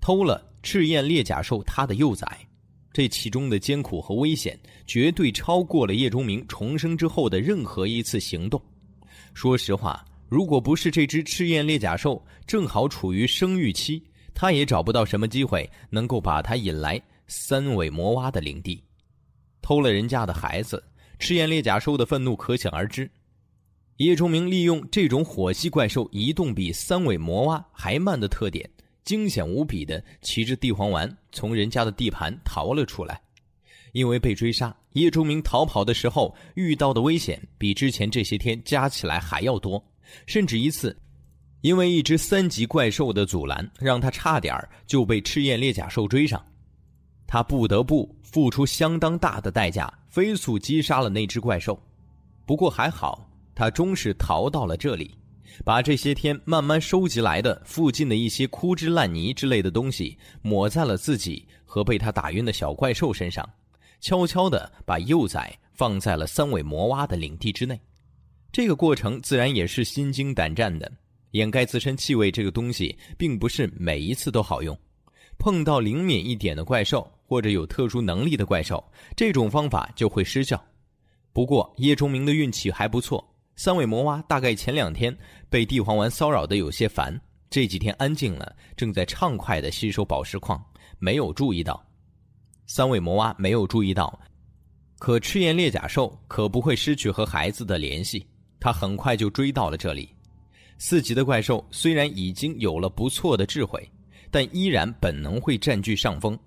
[0.00, 2.38] 偷了赤焰裂甲兽他的幼崽，
[2.92, 4.56] 这其中的艰苦和危险，
[4.86, 8.62] 绝对超过了叶钟明重生之后的任何一次行动。
[9.34, 14.00] 说实话，如果不是这只赤焰裂甲兽正好处于生育期，
[14.32, 18.80] 他也找不到什么机会能够把它引来三尾魔蛙的领地。
[19.60, 20.80] 偷了人家的孩子，
[21.18, 23.10] 赤焰裂甲兽的愤怒可想而知。
[23.96, 28.68] 叶崇明利用这种火系怪兽移动比三尾魔蛙还慢的特点，
[29.04, 33.20] 惊险无比的骑着地黄丸从人家的地盘逃了出来。
[33.92, 39.82] 因为被追杀，叶崇明逃跑的时候遇到的危险比之前这些天加起来还要多，
[40.26, 40.96] 甚至一次，
[41.62, 44.54] 因为一只三级怪兽的阻拦，让他差点
[44.86, 46.40] 就被赤焰裂甲兽追上。
[47.28, 51.80] 他不得不付出相当大的代价，飞速击杀了那只怪兽。
[52.44, 53.24] 不过还好。
[53.54, 55.18] 他终是逃到了这里，
[55.64, 63.44] 把这些天慢慢收集来的附近的一些枯枝烂泥之类的东西抹在了自己和被他打晕的小怪兽身上，
[64.00, 67.76] 悄悄地把幼崽放在了三尾魔蛙的领地之内。
[68.52, 70.88] 这个过程自然也是心惊胆战的。
[71.32, 74.78] 掩盖自身气味这个东西，并不是每一次都好用。
[75.36, 78.82] 碰到灵敏一点的怪兽或者有特殊能力的怪兽，
[79.14, 80.60] 这种方法就会失效。
[81.34, 83.22] 不过叶崇明的运气还不错。
[83.54, 85.14] 三尾魔蛙大概前两天
[85.50, 87.20] 被地黄丸骚扰的有些烦，
[87.50, 90.64] 这几天安静了，正在畅快的吸收宝石矿，
[90.98, 91.84] 没有注意到。
[92.66, 94.18] 三尾魔蛙没有注意到，
[94.98, 98.26] 可赤焰裂甲兽可不会失去和孩子的联系，
[98.58, 100.08] 它很快就追到了这里。
[100.78, 103.86] 四级的怪兽虽然已经有了不错的智慧，
[104.30, 106.38] 但依然本能会占据上风。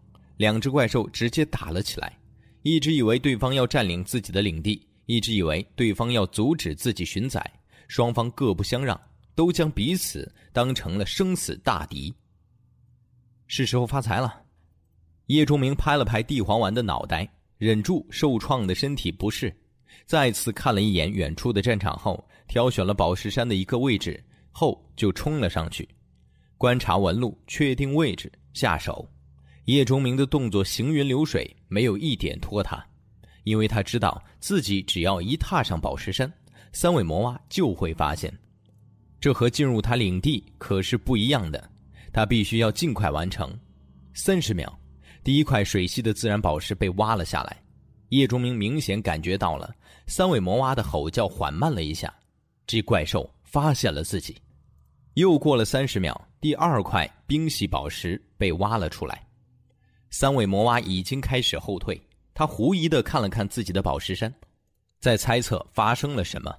[0.42, 2.18] 两只怪兽直接打了起来，
[2.64, 4.88] 一直以为对方要占领自己的领地。
[5.06, 7.40] 一直以为对方要阻止自己寻崽，
[7.88, 9.00] 双方各不相让，
[9.36, 12.12] 都将彼此当成了生死大敌。
[13.46, 14.42] 是时候发财了。
[15.28, 19.56] 叶钟明拍了拍地黄丸的脑袋，忍住受创的身体不适，
[20.08, 25.88] 再次看了一眼远处的战场后，挑选了宝石山的一个位置后就冲了上去，
[26.58, 29.08] 观察纹路，确定位置，下手。
[29.66, 32.84] 叶钟明的动作行云流水，没有一点拖沓。
[33.44, 36.32] 因为他知道自己只要一踏上宝石山，
[36.74, 38.32] 三尾魔蛙就会发现，
[39.20, 41.70] 这和进入他领地可是不一样的。
[42.14, 43.52] 他必须要尽快完成。
[44.14, 44.72] 三十秒，
[45.24, 47.58] 第一块水系的自然宝石被挖了下来。
[48.10, 49.74] 叶钟明明显感觉到了
[50.06, 52.14] 三尾魔蛙的吼叫缓慢了一下，
[52.68, 54.36] 这怪兽发现了自己。
[55.14, 59.26] 又过了三十秒，第二块冰系宝石被挖了出来，
[60.12, 62.00] 三尾魔蛙已经开始后退。
[62.34, 64.34] 他狐疑的看了看自己的宝石山，
[65.00, 66.54] 在猜测发生了什么。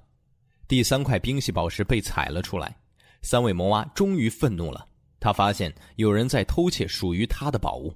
[0.67, 2.75] 第三块冰系宝石被踩了出来，
[3.21, 4.85] 三尾魔蛙终于愤怒了。
[5.19, 7.93] 他发现有人在偷窃属于他的宝物，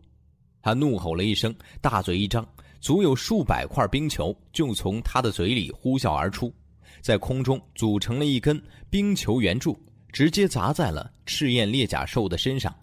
[0.62, 2.48] 他怒吼了一声，大嘴一张，
[2.80, 6.54] 足有数百块冰球就从他的嘴里呼啸而出，
[7.02, 9.78] 在空中组成了一根冰球圆柱，
[10.12, 12.74] 直接砸在了赤焰裂甲兽的身上。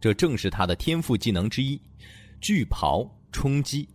[0.00, 1.80] 这正是他的天赋技能之一——
[2.40, 3.88] 巨刨冲击。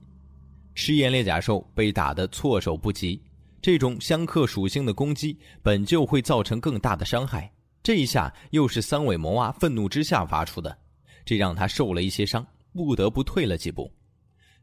[0.75, 3.21] 赤焰裂甲兽被打得措手不及，
[3.61, 7.51] 这种相克属性的攻击本就会造成更大的伤害，
[7.83, 10.77] 这一下又是三尾魔蛙愤怒之下发出的，
[11.25, 13.91] 这让他受了一些伤，不得不退了几步。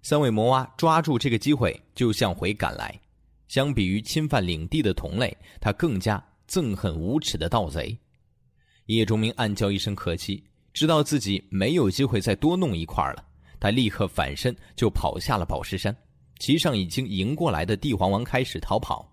[0.02, 2.98] 三尾魔蛙抓住这个机会就向回赶来，
[3.48, 7.98] 相比于侵犯领地的同类，他更加憎恨无耻的盗贼。
[8.86, 10.44] 叶钟明暗叫一声可惜，
[10.76, 13.24] 知道自己没有机会再多弄一块了，
[13.58, 15.96] 他立刻反身就跑下了宝石山。
[16.38, 19.10] 骑上已经迎过来的地黄丸开始逃跑，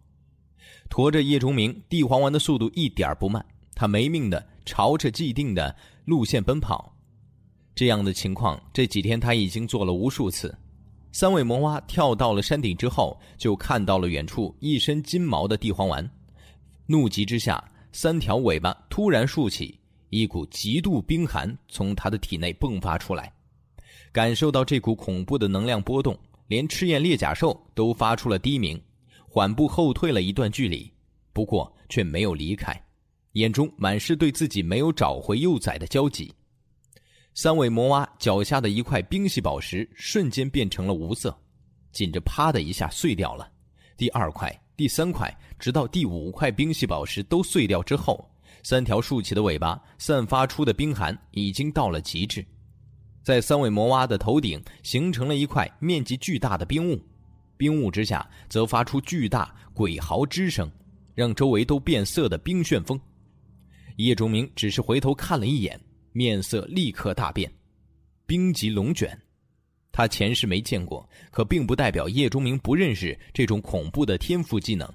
[0.90, 3.46] 驮着叶钟明，地黄丸的速度一点不慢，
[3.76, 6.94] 他没命的朝着既定的路线奔跑。
[7.74, 10.54] 这样的情况这几天他已经做了无数次。
[11.14, 16.12] 三尾魔蛙跳到了山顶之后，就看到了远处一身金毛的地黄丸，
[16.88, 19.80] 怒极之下，三条尾巴突然竖起，
[20.14, 23.34] 一股极度冰寒从他的体内迸发出来，
[24.12, 26.18] 感受到这股恐怖的能量波动。
[26.48, 28.80] 连赤焰裂甲兽都发出了低鸣，
[29.28, 30.92] 缓步后退了一段距离，
[31.32, 32.80] 不过却没有离开，
[33.32, 36.32] 眼中满是对自己没有找回幼崽的焦急。
[37.34, 41.36] 三尾魔蛙脚下的一块冰系宝石瞬间变成了无色，
[41.92, 43.50] 紧着啪的一下碎掉了。
[43.98, 48.30] 第二块、第三块，直到第五块冰系宝石都碎掉之后，
[48.64, 52.44] 三条竖起的尾巴散发出的冰寒已经到了极致。
[53.22, 57.02] 在三尾魔蛙的头顶形成了一块面积巨大的冰雾，
[57.56, 60.70] 冰雾之下则发出巨大鬼嚎之声，
[61.14, 63.00] 让周围都变色的冰旋风。
[63.98, 65.80] 叶钟明只是回头看了一眼，
[66.12, 67.52] 面色立刻大变。
[68.26, 69.18] 冰极龙卷。
[69.92, 74.92] 他前世没见过，可并不代表叶钟明不认识这种恐怖的天赋技能。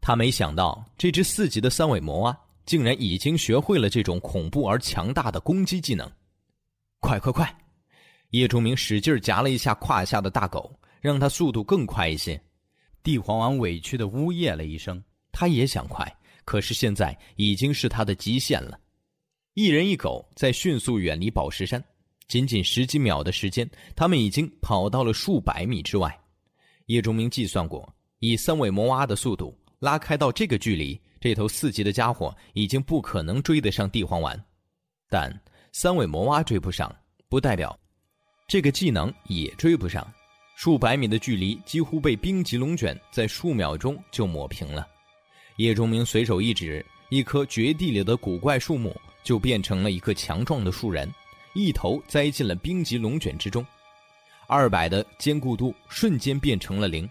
[0.00, 2.36] 他没想到这只四级的三尾魔蛙
[2.70, 6.08] 竟然已经学会了这种恐怖而强大的攻击技能。
[7.00, 7.58] 快快快！
[8.28, 12.40] 叶钟明使劲夹了一下胯下的大狗，让它速度更快一些。
[13.02, 15.02] 帝皇丸委屈的呜咽了一声，
[15.32, 16.06] 他也想快，
[16.44, 18.78] 可是现在已经是他的极限了。
[19.54, 21.82] 一人一狗在迅速远离宝石山。
[22.28, 26.16] 仅仅十几秒的时间，他们已经跑到了数百米之外。
[26.86, 34.42] 叶钟明计算过，以三尾魔蛙的速度拉开到这个距离，这头四级的家伙已经不可能追得上地黄丸。
[35.08, 35.30] 但
[35.70, 36.92] 三尾魔蛙追不上，
[37.28, 37.78] 不代表
[38.48, 40.06] 这个技能也追不上。
[40.56, 44.86] 数百米的距离几乎被冰级龙卷在数秒钟就抹平了。
[45.56, 51.10] 叶钟明随手一指，一棵绝地里的古怪树木就变成了一个强壮的树人。
[51.54, 53.66] 一头栽进了冰级龙卷之中，
[54.46, 57.08] 二百的坚固度瞬间变成了零。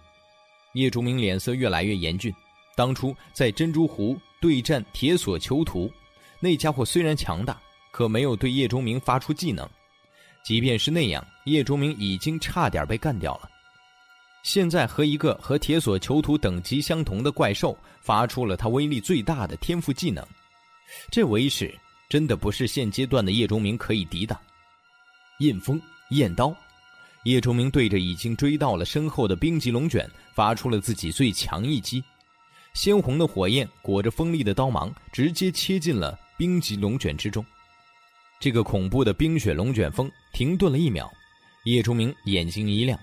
[0.74, 2.34] 叶竹明脸色越来越严峻。
[2.80, 5.92] 当初在珍珠湖对战铁索囚徒，
[6.40, 7.60] 那家伙虽然强大，
[7.92, 9.70] 可没有对叶钟明发出技能。
[10.46, 13.50] 即便是那样，叶钟明已经差点被干掉了。
[14.44, 20.26] 现在和一个和铁索囚徒等级相同的怪兽发出了他威力最大的天赋技能，
[21.12, 21.78] 这威势。
[22.08, 24.40] 真的不是现阶段的叶钟明可以抵挡。
[25.40, 25.80] 印风
[26.12, 26.56] 焰刀，
[27.26, 32.02] 叶钟明对着已经追到了身后的冰级龙卷发出了自己最强一击，
[32.74, 37.46] 鲜红的火焰裹着锋利的刀芒，直接切进了冰级龙卷之中。
[38.40, 41.12] 这个恐怖的冰雪龙卷风停顿了一秒，
[41.66, 42.98] 叶钟明眼睛一亮，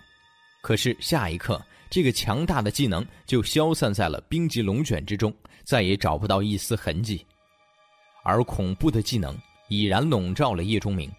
[0.62, 7.27] 可是下一刻，这个强大的技能就消散在了冰级龙卷之中，再也找不到一丝痕迹。
[8.25, 9.37] 而恐怖的技能
[9.69, 11.12] 已然笼罩了叶钟明。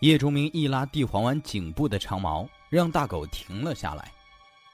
[0.00, 4.10] 叶钟明一拉地黄丸颈部的长毛，让大狗停了下来。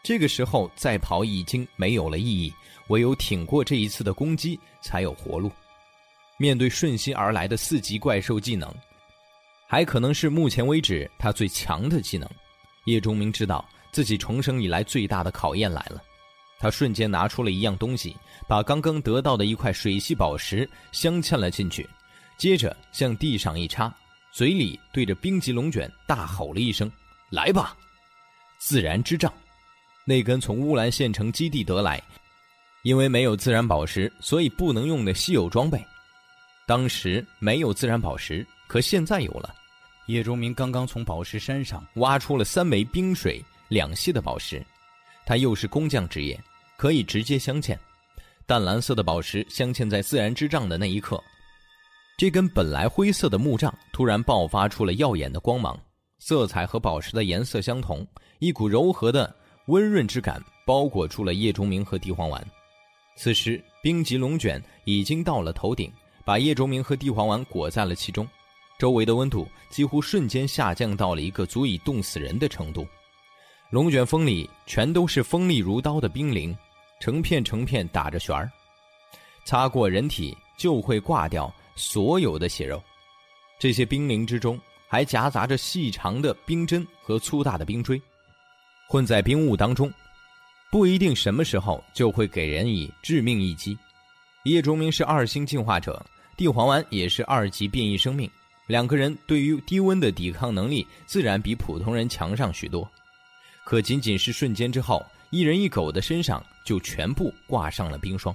[0.03, 2.53] 这个时候再跑已经没有了意义，
[2.88, 5.51] 唯有挺过这一次的攻击才有活路。
[6.38, 8.72] 面对瞬息而来的四级怪兽技能，
[9.66, 12.28] 还可能是目前为止他最强的技能。
[12.86, 16.03] 叶钟明知道自己重生以来最大的考验来了。
[16.59, 18.16] 他瞬间拿出了一样东西，
[18.48, 21.88] 把刚刚得到的一块水系宝石镶嵌了进去，
[22.38, 23.94] 接着向地上一插，
[24.32, 26.90] 嘴里对着冰级龙卷大吼了一声
[27.30, 27.76] ：“来吧！”
[28.59, 29.32] 自然之杖，
[30.05, 32.03] 那根从乌兰县城基地得来，
[32.82, 35.84] 因为没有自然宝石，所以不能用的稀有装备。
[36.66, 39.55] 当时没有自然宝石，可现在有了。
[40.07, 44.64] 叶钟明刚刚从宝石山上挖出了三枚冰水两系的宝石，
[45.24, 46.38] 他又是工匠职业。
[46.76, 47.76] 可以直接镶嵌，
[48.46, 51.22] 淡蓝色的宝石镶嵌在自然之杖的那一刻，
[52.16, 55.78] 这根本来灰色的木杖突然爆发出了耀眼的光芒，
[56.20, 58.07] 色彩和宝石的颜色相同，
[58.38, 59.36] 一股柔和的
[59.67, 62.45] 温润之感包裹住了叶钟明和地黄丸。
[63.17, 65.93] 此时，冰级龙卷已经到了头顶，
[66.25, 68.27] 把叶钟明和地黄丸裹在了其中，
[68.79, 72.87] 周围的温度几乎瞬间下降到了一个足以冻死人的程度。
[73.71, 76.57] 龙卷风里全都是锋利如刀的冰凌。
[77.01, 78.53] 成片成片打着旋儿，
[79.47, 82.79] 擦过人体就会挂掉所有的血肉。
[83.59, 87.99] 这些冰凌之中还夹杂着细长的冰针和粗大的冰锥，
[88.91, 89.88] 混在冰雾当中，
[90.68, 93.78] 不一定什么时候就会给人以致命一击。
[94.43, 96.05] 叶钟明是二星进化者，
[96.36, 98.28] 地黄丸也是二级变异生命，
[98.66, 102.91] 两个人对于低温的抵抗能力自然比普通人强上许多。
[103.62, 105.07] 可仅仅是瞬间之后。
[105.32, 108.34] 一人一狗的身上就全部挂上了冰霜，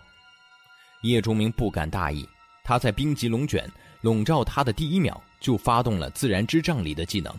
[1.02, 2.26] 叶钟明不敢大意，
[2.64, 7.38] 他在冰级龙卷笼罩他的第一秒就发动了自然之杖里的技能。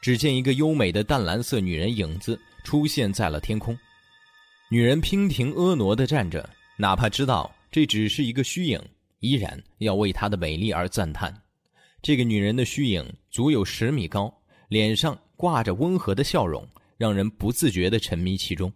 [0.00, 3.76] 只见一个优美的淡蓝色女人影子出现在了天空，
[4.70, 8.80] 女人娉婷婀娜的站着，哪怕知道这只是一个虚影，
[9.20, 11.34] 依然要为她的美丽而赞叹。
[12.00, 14.32] 这个女人的虚影足有十米高，
[14.68, 16.66] 脸上挂着温和的笑容。
[16.98, 18.72] 让人不自觉地沉迷其中，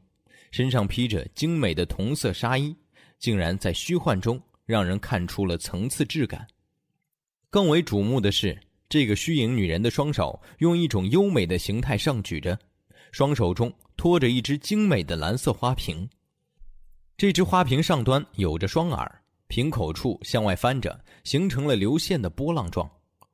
[0.53, 2.73] 身上披着精美的同色纱衣，
[3.19, 6.47] 竟然在虚幻中让人看出了层次质感。
[7.51, 8.57] 更为瞩目的是，
[8.93, 12.59] 这个虚影女人的双手用一种优美的形态上举着，
[13.11, 16.07] 双手中托着一只精美的蓝色花瓶。
[17.17, 19.11] 这只花瓶上端有着双耳，
[19.47, 22.87] 瓶口处向外翻着，形成了流线的波浪状。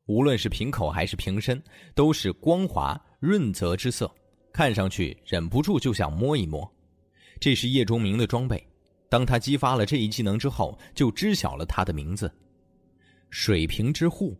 [0.07, 1.61] 无论是瓶口还是瓶身，
[1.93, 4.09] 都是光滑润泽之色。
[4.53, 6.73] 看上去忍不住就想摸一摸，
[7.41, 8.65] 这是叶钟明的装备。
[9.09, 12.33] 当他激发了这一技能之后，就知晓了他的名字——
[13.29, 14.39] 水瓶之护。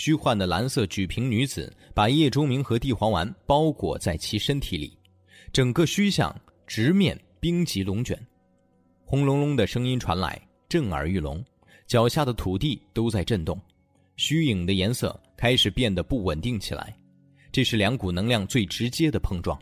[0.00, 4.96] 虚幻的蓝色举瓶女子把叶钟明和地黄丸包裹在其身体里，
[5.52, 6.34] 整个虚像
[6.66, 8.18] 直面冰极龙卷。
[9.04, 10.40] 轰隆隆的声音传来，
[10.70, 11.44] 震耳欲聋，
[11.86, 13.60] 脚下的土地都在震动，
[14.16, 16.96] 虚影的颜色开始变得不稳定起来。
[17.52, 19.60] 这是两股能量最直接的碰撞。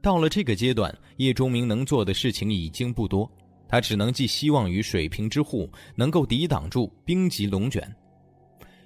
[0.00, 3.30] 到了这个阶段，叶钟明能做的事情已经不多，
[3.68, 7.94] 他只能寄希望于水瓶之护能够抵挡住冰极龙卷。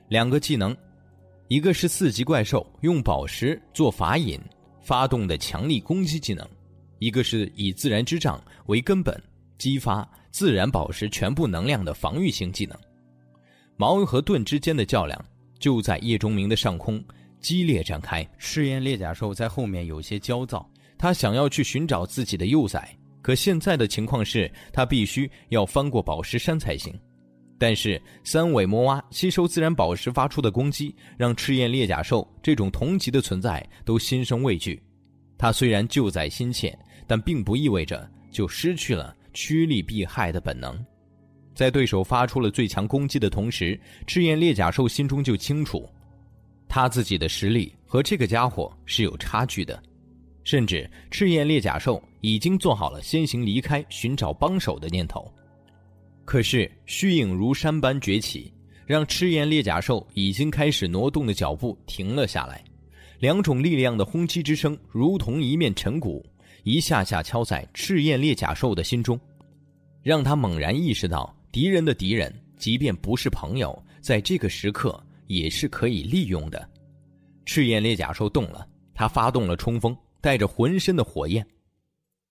[0.09, 0.77] 两个技能，
[1.49, 4.39] 一个是四级怪兽用宝石做法引
[4.81, 6.47] 发动的强力攻击技能，
[6.99, 9.21] 一个是以自然之杖为根本
[9.57, 12.79] 激发自然宝石全部能量的防御型技能。
[13.77, 15.25] 矛和盾之间的较量
[15.59, 17.03] 就在叶钟明的上空
[17.41, 18.29] 激烈展开。
[18.39, 26.95] 赤焰裂甲兽在后面有些焦躁，他想要去寻找自己的幼崽，可现在的情况是他必须要翻过宝石山才行。
[27.65, 34.83] 但是三尾魔蛙吸收自然宝石发出的攻击，让赤焰裂甲兽这种同级的存在都心生畏惧。
[35.39, 40.79] 它虽然救在心切，但并不意味着就失去了趋利避害的本能。
[41.55, 45.89] 在对手发出了最强攻击的同时，赤焰裂甲兽心中就清楚，
[46.69, 49.83] 他自己的实力和这个家伙是有差距的。
[50.43, 55.33] 甚至赤焰裂甲兽已经做好了先行离开、寻找帮手的念头。
[56.25, 58.53] 可是虚影如山般崛起，
[58.87, 62.63] 让赤焰裂甲兽已经开始挪动的脚步停了下来。
[63.21, 66.25] 两种力量的轰击之声，如同一面沉鼓，
[66.63, 69.19] 一下下敲在赤焰裂甲兽的心中，
[70.03, 76.69] 让他猛然意识到，敌人的敌人，即便不是朋友，在这个时刻也是可以利用的。
[77.47, 81.47] 赤焰裂甲兽动了，他发动了冲锋，带着浑身的火焰。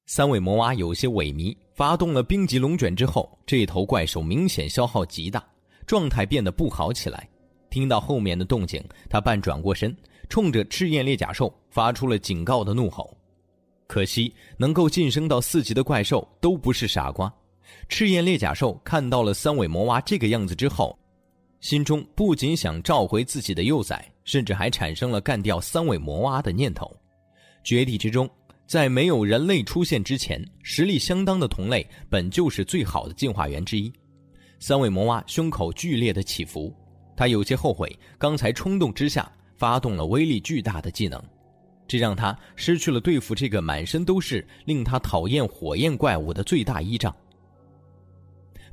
[0.05, 5.43] 三位魔娃有些萎靡，发动了冰级龙卷之后，这头怪兽明显消耗极大，
[5.87, 7.27] 状态变得不好起来。
[7.69, 9.95] 听到后面的动静，他半转过身，
[10.29, 13.17] 冲着赤焰裂甲兽发出了警告的怒吼。
[13.87, 17.33] 可惜，能够晋升到四级的怪兽都不是傻瓜。
[17.89, 20.97] 赤焰裂甲兽看到了三尾魔蛙这个样子之后，
[21.59, 26.95] 心中不仅想召回自己的幼崽，甚至还产生了干掉三尾魔蛙的念头。
[27.63, 28.29] 绝地之中。
[28.65, 33.91] 在没有人类出现之前，实力相当的同类本就是最好的进化源之一。
[34.59, 36.73] 三尾魔蛙胸口剧烈的起伏，
[37.15, 41.21] 他有些后悔刚才冲动之下发动了威力巨大的技能，
[41.87, 47.13] 这让他失去了对付这个满身都是令他讨厌火焰怪物的最大依仗。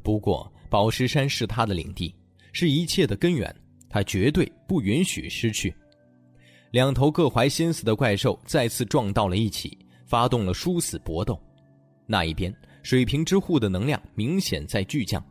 [0.02, 2.14] 不过，宝石山是他的领地，
[2.52, 3.54] 是一切的根源，
[3.88, 5.74] 他绝对不允许失去。
[6.70, 9.76] 两头各怀心思的怪兽再次撞到了一起，
[10.10, 11.40] 发动了殊死搏斗。
[12.04, 12.52] 那一边，
[12.82, 15.24] 水平之护的能量明显在巨降，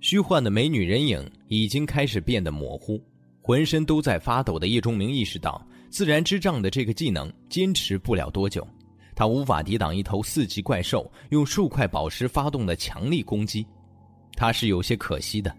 [0.00, 2.98] 虚幻的美女人影已经开始变得模糊。
[3.42, 8.66] 浑身都在发抖的叶钟明意识到，自然之杖的这个技能坚持不了多久，
[9.14, 13.66] 他无法抵挡一头四级怪兽用数块宝石发动的强力攻击。
[14.34, 15.54] 他是有些可惜的，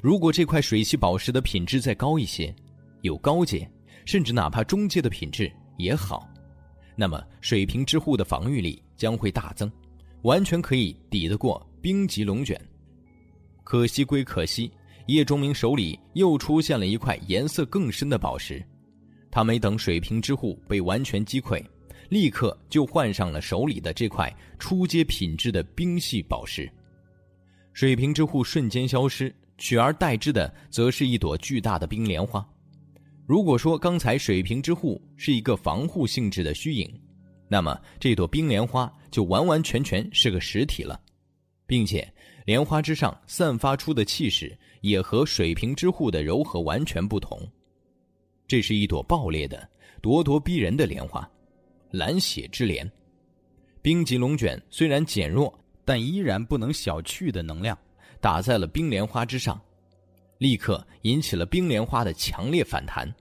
[0.00, 2.54] 如果这块水系宝石的品质再高一些，
[3.02, 3.68] 有高阶。
[4.04, 6.28] 甚至哪怕中阶的品质也好，
[6.96, 9.70] 那么水平之护的防御力将会大增，
[10.22, 12.60] 完全可以抵得过冰级龙卷。
[13.62, 14.72] 可惜归可惜，
[15.06, 18.64] 叶钟明手里又出现了一块颜色更深的宝石，
[19.30, 21.62] 他没等水平之护被完全击溃，
[22.08, 26.70] 立刻就换上了手里的这块初阶品质的冰系宝石。
[27.74, 32.48] 水平之护瞬间消失，取而代之的则是一朵巨大的冰莲花。
[33.26, 36.88] 如果说刚才水平之护是一个防护性质的虚影，
[37.48, 41.00] 那么这朵冰莲花就完完全全是个实体了，
[41.66, 42.08] 并且
[42.44, 47.36] 莲花之上散发出的气势也和水平之护的柔和完全不同。
[48.46, 49.68] 这是一朵爆裂的、
[50.00, 51.28] 咄咄逼人的莲花，
[51.90, 52.88] 蓝血之莲。
[53.82, 55.52] 冰级龙卷虽然减弱，
[55.84, 57.76] 但依然不能小觑的能量
[58.20, 59.60] 打在了冰莲花之上。
[60.38, 63.12] 立刻引起了冰莲花的强烈反弹，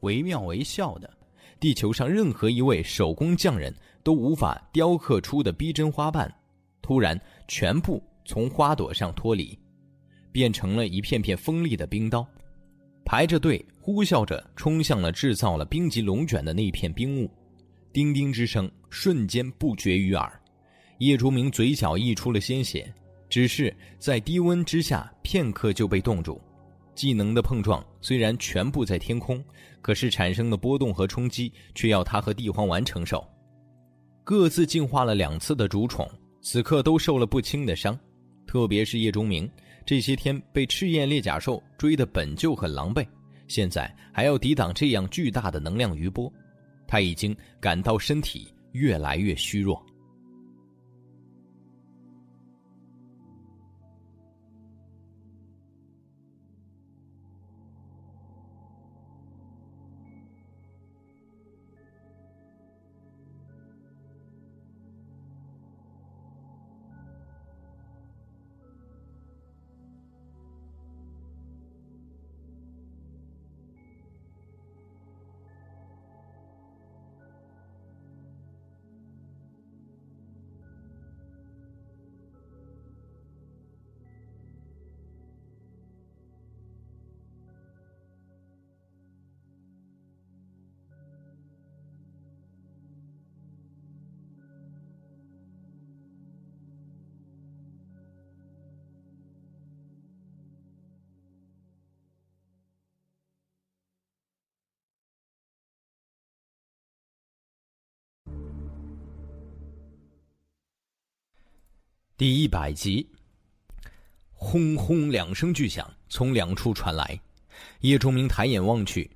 [0.00, 1.10] 惟妙惟肖的，
[1.58, 6.32] 地球上任何一位手工匠人都无法雕刻出的逼真花瓣，
[6.82, 9.58] 突然全部从花朵上脱离，
[10.30, 12.26] 变成了一片片锋利的冰刀，
[13.04, 17.30] 排着队呼啸着冲向了制造了冰级龙卷的那片冰雾，
[17.94, 20.30] 叮叮之声瞬间不绝于耳，
[20.98, 22.92] 叶竹明嘴角溢出了鲜血，
[23.30, 26.38] 只是在低温之下片刻就被冻住。
[26.98, 29.40] 技能的碰撞虽然全部在天空，
[29.80, 33.24] 可是产生的波动和冲击却要他和地黄丸承受。
[34.24, 36.10] 各自进化了两次的主宠，
[36.42, 37.96] 此刻都受了不轻的伤，
[38.48, 39.48] 特别是叶钟明，
[39.86, 43.06] 这些天被赤焰裂甲兽追得本就很狼狈，
[43.46, 46.28] 现在还要抵挡这样巨大的能量余波，
[46.88, 49.80] 他已经感到身体越来越虚弱。
[112.18, 113.08] 第一百集，
[114.32, 117.16] 轰轰两声巨响从两处传来。
[117.82, 119.08] 叶钟明抬眼望去，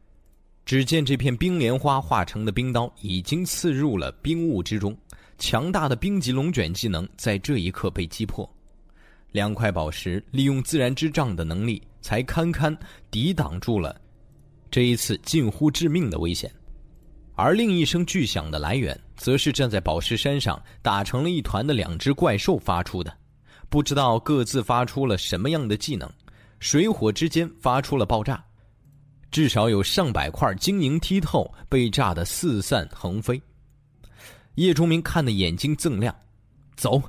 [0.64, 4.96] 只见这片冰莲花化成的冰刀已经刺入了冰雾之中，
[5.36, 8.48] 强大的冰级龙卷技能在这一刻被击破。
[9.32, 12.72] 两块宝石利用自然之杖的能力，才堪堪
[13.10, 14.00] 抵挡住了
[14.70, 16.48] 这一次近乎致命的危险。
[17.34, 23.16] 而另一声巨响的来源，则是站在宝石山上打成了一团的两只怪兽发出的，
[23.68, 26.10] 不知道各自发出了什么样的技能，
[26.58, 28.44] 水火之间发出了爆炸，
[29.30, 33.40] 至少有上百块晶莹剔透被炸得四散横飞。
[34.56, 36.12] 叶钟明看得眼睛锃亮，
[36.74, 37.00] 走！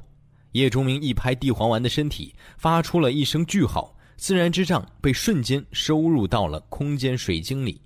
[0.52, 7.82] 叶钟明一拍地黄丸的身体，发出了一声巨吼，自然之杖被瞬间收入到了空间水晶里。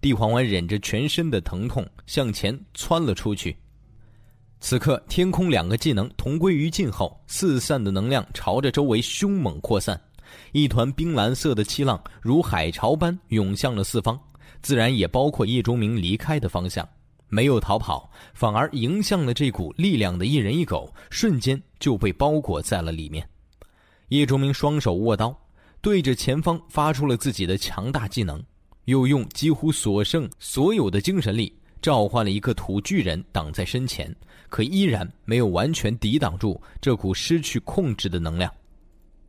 [0.00, 3.56] 地黄丸忍着全身的疼痛向前窜了出去。
[4.60, 10.00] 此刻，天空两个技能同归于尽后，四散的能量朝着周围凶猛扩散，
[10.52, 14.18] 一团冰蓝色的气浪如海潮般涌向了四方，
[14.60, 16.88] 自然也包括叶钟明离开的方向。
[17.28, 23.28] 没有逃跑，反而迎向了这股力量的一人一狗，瞬间就被包裹在了里面。
[24.08, 25.38] 叶钟明双手握刀，
[25.82, 28.42] 对着前方发出了自己的强大技能。
[28.88, 34.14] 又用几乎所剩所有的精神力召唤了一个土巨人挡在身前，
[34.48, 38.50] 可依然没有完全抵挡住这股失去控制的能量。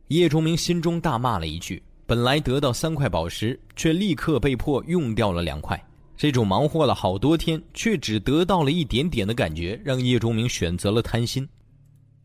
[0.08, 5.78] 叶钟明心中大骂了一句：“本来得到三块宝石，却立刻被迫用掉了两块。
[6.16, 11.46] 这种忙活了好多天却只得到了一点点的感觉，让叶钟明选择了贪心。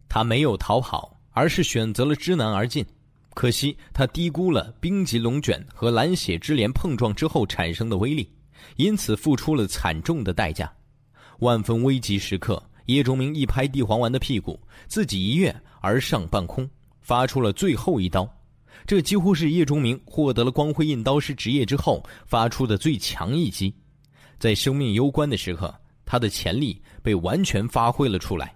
[0.07, 2.86] 他没有逃跑，而是选择了知难而进。”
[3.36, 8.32] 可惜他低估了冰级龙卷和蓝血之莲碰撞之后产生的威力，
[8.78, 10.74] 因此付出了惨重的代价。
[11.40, 14.57] 万分危急时刻，叶钟明一拍地黄丸的屁股，
[14.88, 16.68] 自己一跃而上半空，
[17.02, 18.28] 发出了最后一刀。
[18.88, 23.74] 这几乎是叶钟明获得了光辉印刀师职业之后发出的最强一击。
[24.40, 25.76] 在生命攸关的时刻，
[26.06, 28.56] 他的潜力被完全发挥了出来。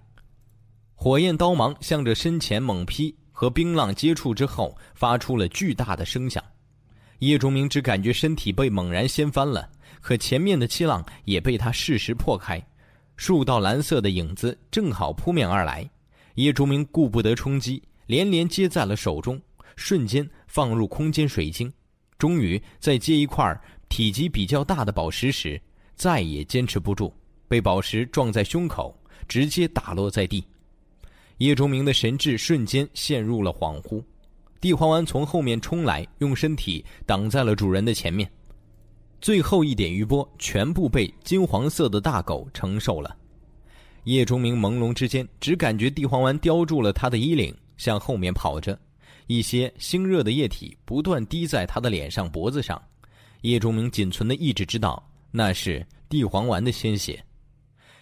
[0.94, 3.14] 火焰刀芒向着身前猛劈。
[3.40, 6.44] 和冰浪接触之后，发出了巨大的声响。
[7.20, 9.66] 叶钟明只感觉身体被猛然掀翻了，
[10.02, 12.62] 可前面的气浪也被他适时破开。
[13.16, 15.88] 数道蓝色的影子正好扑面而来，
[16.34, 19.40] 叶钟明顾不得冲击，连连接在了手中，
[19.74, 21.72] 瞬间放入空间水晶。
[22.18, 23.58] 终于在接一块
[23.88, 25.58] 体积比较大的宝石时，
[25.94, 27.10] 再也坚持不住，
[27.48, 28.94] 被宝石撞在胸口，
[29.26, 30.44] 直接打落在地。
[31.40, 34.04] 叶钟明的神智瞬间陷入了恍惚，
[34.60, 38.30] 地黄丸从后面冲来，用身体挡在了主人的前面，
[39.22, 43.16] 最后一点余波全部被金黄色的大狗承受了。
[44.04, 48.78] 叶钟明朦胧之间，只感觉地黄丸叼住了他的衣领，向后面跑着，
[49.26, 52.80] 一些腥热的液体不断滴在他的脸上、脖子上。
[53.40, 57.24] 叶钟明仅存的意志知道，那是地黄丸的鲜血，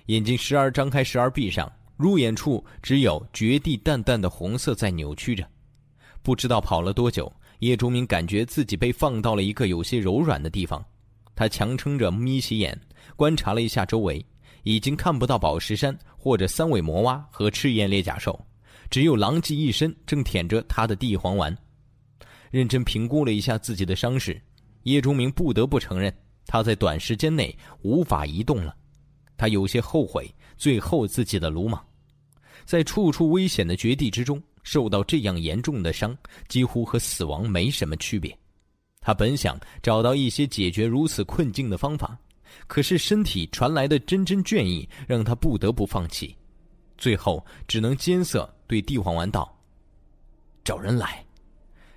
[0.07, 1.71] 眼睛时而张开，时而闭上。
[1.99, 5.45] 入眼处只有绝地淡淡的红色在扭曲着，
[6.23, 10.83] 不知道跑了多久，叶钟明感觉自己被放到了一个有些柔软的地方。
[11.35, 12.81] 他强撑着眯起眼，
[13.17, 14.25] 观察了一下周围，
[14.63, 18.39] 已经看不到宝石山或者三尾魔蛙和赤焰裂甲兽，
[18.89, 21.57] 只有狼藉一身正舔着他的地黄丸。
[22.53, 24.41] 认真评估了一下自己的伤势，
[24.85, 26.17] 叶钟明不得不承认，
[26.47, 27.53] 他在短时间内
[27.83, 28.73] 无法移动了。
[29.37, 31.85] 他有些后悔最后自己的鲁莽。
[32.69, 36.15] 在处处危险的绝地之中，受到这样严重的伤，
[36.49, 38.39] 几乎和死亡没什么区别。
[39.01, 42.19] 他本想找到一些解决如此困境的方法，
[42.67, 46.37] 可是身体传来的阵阵倦意让他不得不放弃，
[46.99, 49.51] 最后只能艰涩对地黄丸道
[50.63, 51.25] ：“找人来。”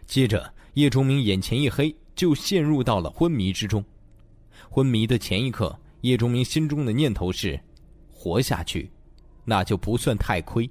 [0.07, 3.83] 接着，叶钟明眼前一黑，就陷入到了昏迷之中。
[4.69, 7.59] 昏迷的前一刻，叶钟明心中的念头是：
[8.09, 8.89] 活下去，
[9.45, 10.69] 那就不算太亏。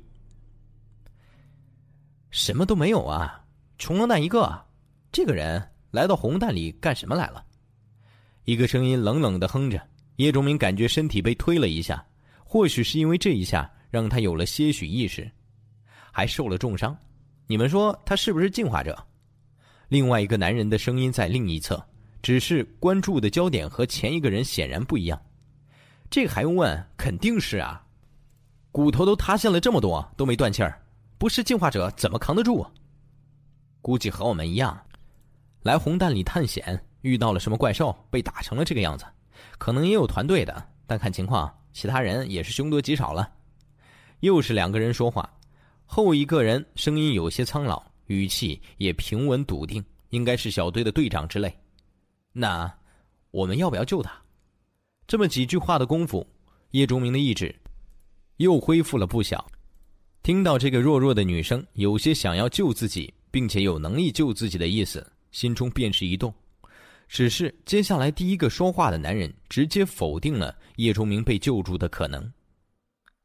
[2.30, 3.44] 什么都没有啊，
[3.78, 4.64] 穷光蛋一个。
[5.10, 5.60] 这个人
[5.90, 7.44] 来到红蛋里干什么来了？
[8.44, 9.80] 一个声音冷冷的哼着。
[10.16, 12.04] 叶钟明感觉身体被推了一下，
[12.44, 15.30] 或许是因为这一下让他有了些许意识，
[16.12, 16.94] 还受了重伤。
[17.46, 18.96] 你们说他是不是进化者？
[19.88, 21.82] 另外一个男人的声音在另一侧，
[22.20, 25.20] 只是关注的焦点和前一个人显然不一样。
[26.10, 26.86] 这个还用问？
[26.98, 27.82] 肯定是啊，
[28.72, 30.80] 骨头都塌陷了这么多，都没断气儿。
[31.18, 32.66] 不是进化者怎么扛得住？
[33.82, 34.80] 估计和我们一样，
[35.62, 39.04] 来红蛋里探险遇到了什么怪兽，被打成了这个样子。
[39.58, 43.28] 可能也有团队的，但看情况，其他人也是凶多吉少了。
[44.20, 45.28] 又是两个人说话，
[45.84, 51.54] 后一个人声音有些苍老，语气也平稳笃定，应该是小队的队长之类。
[52.32, 52.72] 那
[53.30, 54.12] 我们要不要救他？
[55.06, 56.26] 这么几句话的功夫，
[56.70, 57.54] 叶钟明的意志
[58.40, 59.46] 又恢复了不小。
[60.22, 66.32] 听到这个弱弱的女生有些想要救自己，并且有能力救自己的意思，心中便是一动。
[67.06, 72.32] 只是接下来第一个说话的男人直接否定了叶崇明被救助的可能。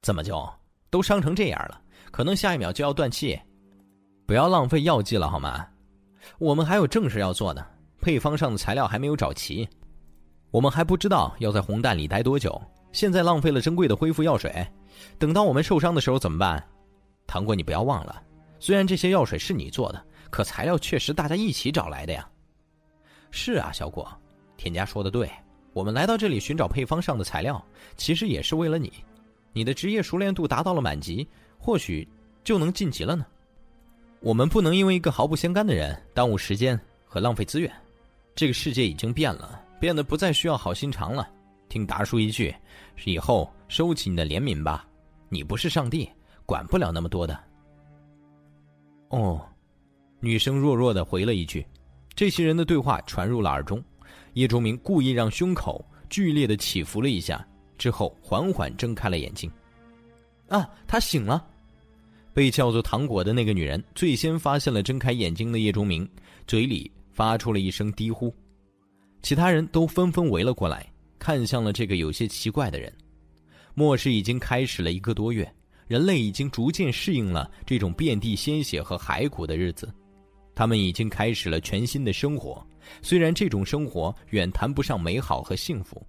[0.01, 0.47] 怎么救？
[0.89, 1.81] 都伤成这样了，
[2.11, 3.39] 可能下一秒就要断气。
[4.25, 5.65] 不要浪费药剂了好吗？
[6.39, 7.65] 我们还有正事要做呢。
[8.01, 9.67] 配方上的材料还没有找齐，
[10.51, 12.61] 我们还不知道要在红蛋里待多久。
[12.91, 14.65] 现在浪费了珍贵的恢复药水，
[15.17, 16.63] 等到我们受伤的时候怎么办？
[17.27, 18.21] 糖果，你不要忘了，
[18.59, 22.27] 虽然这些药水是你做的，可材料确实大家一起找来的呀。
[23.31, 24.07] 是啊，小果，
[24.57, 25.29] 田家说的对，
[25.73, 27.63] 我们来到这里寻找配方上的材料，
[27.97, 28.93] 其实也是为了你。
[29.53, 31.27] 你的职业熟练度达到了满级，
[31.57, 32.07] 或许
[32.43, 33.25] 就能晋级了呢。
[34.19, 37.71] 我们不能因为一个毫不相干的人耽误时间和浪费资源。
[38.35, 41.29] 这个世界已经变了，变得不再需要好心肠了。
[41.69, 42.53] 听达叔一句，
[43.05, 44.87] 以后收起你的怜悯吧。
[45.29, 46.09] 你不是上帝。
[46.47, 47.35] 管不了那么多的。
[49.09, 49.43] 哦，
[50.19, 51.65] 女生弱弱的回了一句。
[52.13, 53.83] 这些人的对话传入了耳中。
[54.33, 57.43] 叶钟明故意让胸口剧烈的起伏了一下，
[57.79, 59.51] 之后缓缓睁开了眼睛。
[60.47, 61.43] 啊，他醒了！
[62.31, 66.07] 被叫做糖果的那个女人最先发现了睁开眼睛的叶钟明，
[66.45, 68.31] 嘴里发出了一声低呼。
[69.23, 70.85] 其他人都纷纷围了过来，
[71.19, 72.91] 看向了这个有些奇怪的人。
[73.73, 75.51] 末世已经开始了一个多月。
[75.87, 79.87] 人类已经逐渐适应了这种遍地鲜血和骸骨的日子，
[80.55, 82.65] 他们已经开始了全新的生活。
[83.03, 86.03] 虽然这种生活远谈不上美好和幸福，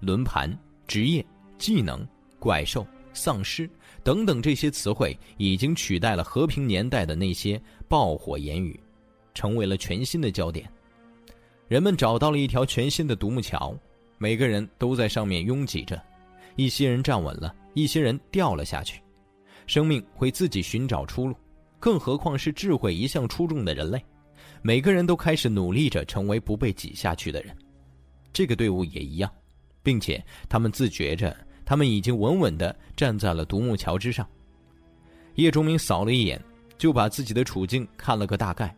[0.00, 0.52] 轮盘、
[0.88, 1.24] 职业、
[1.58, 2.04] 技能、
[2.40, 3.70] 怪兽、丧尸
[4.02, 8.78] 等等这些词汇已经取代了和平年代的那些爆火言语，
[9.32, 10.68] 成为了全新的焦点。
[11.68, 13.72] 人们找到了一条全新的独木桥，
[14.22, 16.00] 每个人都在上面拥挤着，
[16.54, 17.52] 一些人站稳了。
[17.74, 19.02] 一些人掉了下去，
[19.66, 21.34] 生命会自己寻找出路，
[21.80, 24.00] 更何况是智慧一向出众的人类。
[24.62, 27.52] 每个人都开始努力着成为不被挤下去的人。
[28.32, 29.28] 这个队伍也一样，
[29.82, 34.24] 并且他们自觉着，他们已经稳稳地站在了独木桥之上。
[35.34, 36.40] 叶钟明扫了一眼，
[36.78, 38.72] 就把自己的处境看了个大概。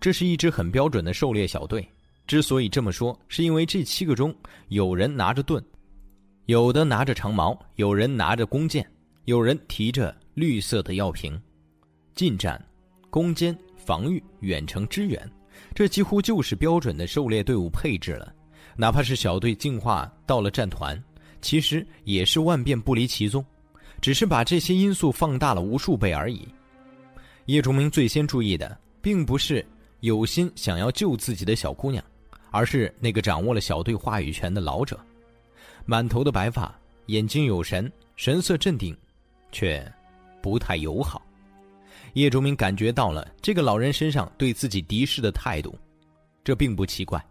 [0.00, 1.88] 这是一支很标准的狩猎小队。
[2.28, 4.32] 之所以这么说，是因为这七个中
[4.68, 5.64] 有人拿着盾。
[6.44, 8.86] 有的拿着长矛，有人拿着弓箭，
[9.24, 11.40] 有人提着绿色的药瓶。
[12.14, 12.62] 近战、
[13.08, 15.18] 攻坚、防御、远程支援，
[15.74, 18.30] 这几乎就是标准的狩猎队伍配置了。
[18.76, 21.02] 哪怕是小队进化到了战团，
[21.40, 23.42] 其实也是万变不离其宗，
[24.02, 26.46] 只是把这些因素放大了无数倍而已。
[27.46, 29.64] 叶崇明最先注意的，并不是
[30.00, 32.04] 有心想要救自己的小姑娘，
[32.50, 34.98] 而是那个掌握了小队话语权的老者。
[35.84, 36.74] 满头的白发，
[37.06, 38.96] 眼睛有神，神色镇定，
[39.50, 39.84] 却
[40.42, 41.22] 不太友好。
[42.14, 45.78] 叶卓明感觉到了这个老人身上对自己敌视的态度，
[46.42, 47.24] 这并不奇怪。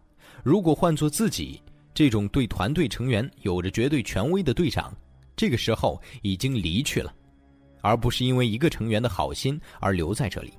[0.43, 1.61] 如果换做自己
[1.93, 4.95] 这种对团队成员有着绝对权威的队长，
[5.35, 7.13] 这个时候已经离去了，
[7.81, 10.53] 而不是因为一个成员的好心而留在这里。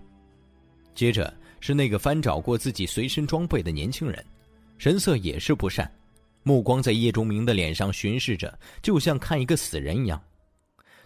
[0.95, 4.25] 接着是那个翻找过自己随身装备的年轻人，
[4.79, 5.91] 神色也是不善。
[6.45, 10.19] 目光在叶钟明的脸上巡视着，就像看一个死人一样。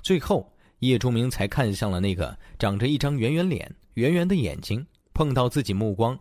[0.03, 0.49] 最后，
[0.81, 6.19] 叶钟明才看向了那个长着一张圆圆脸、圆圆的眼睛、碰到自己目光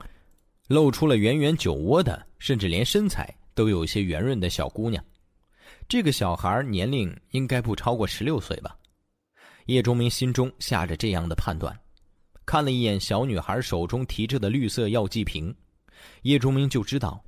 [0.67, 5.03] 露出了圆圆酒窝的，甚至连身材都有些圆润的小姑娘。
[5.87, 8.75] 这个小孩年龄应该不超过十六岁吧？
[9.65, 11.77] 叶钟明心中下着这样的判断，
[12.45, 15.53] 看了一眼小女孩手中提着的绿色药剂瓶，
[16.23, 17.23] 叶钟明就知道，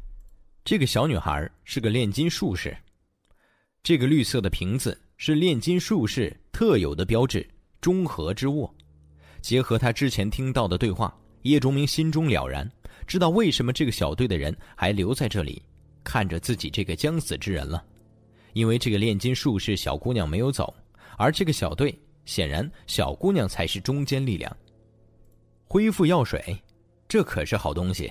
[0.65, 2.76] 这个小女孩是个炼金术士。
[3.84, 7.45] 这个绿色的瓶子是炼金术士特有的标志——
[7.81, 8.73] 中和之物。
[9.41, 12.69] 结合他之前听到的对话，叶钟明心中了然，
[13.06, 15.61] 知道为什么这个小队的人还留在这里，
[16.02, 17.84] 看着自己这个将死之人了。
[18.53, 20.73] 因为这个炼金术士小姑娘没有走，
[21.18, 24.56] 而这个小队显然小姑娘才是中坚力量。
[25.65, 26.57] 恢复药水，
[27.10, 28.10] 这可是好东西。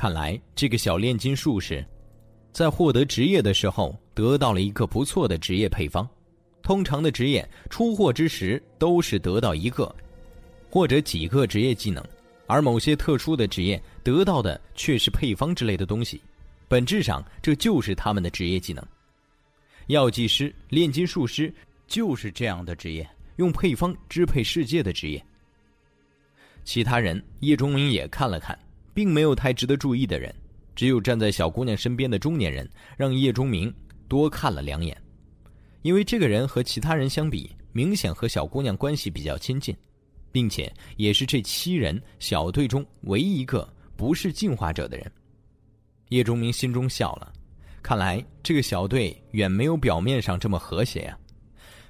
[0.00, 1.84] 看来这个小炼金术士，
[2.52, 6.08] 在获得职业的时候得到了一个不错的职业配方。
[6.62, 9.94] 通常的职业出货之时都是得到一个
[10.70, 12.02] 或者几个职业技能，
[12.46, 16.18] 而某些特殊的职业得到的却是配方之类的东西。
[16.66, 18.82] 本质上这就是他们的职业技能。
[19.88, 21.52] 药剂师、炼金术师
[21.86, 23.06] 就是这样的职业，
[23.36, 25.22] 用配方支配世界的职业。
[26.64, 28.58] 其他人叶中明也看了看，
[28.94, 30.34] 并没有太值得注意的人，
[30.74, 33.72] 只有站在小姑娘身边的中年人让叶钟明
[34.08, 34.96] 多看了两眼，
[35.82, 39.76] 因为这个人和其他人相比，明显和小姑娘关系比较亲近，
[40.32, 45.12] 并且也是这七人小队中唯一一个不是进化者的人。
[46.08, 47.32] 叶钟明心中笑了。
[47.82, 51.18] 看来这个小队远没有表面上这么和谐呀，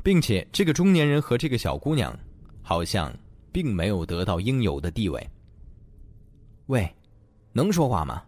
[0.05, 2.17] 并且这个中年人和这个小姑娘，
[2.63, 3.13] 好像
[3.51, 5.27] 并没有得到应有的地位。
[6.71, 6.89] 喂，
[7.53, 8.23] 能说话吗？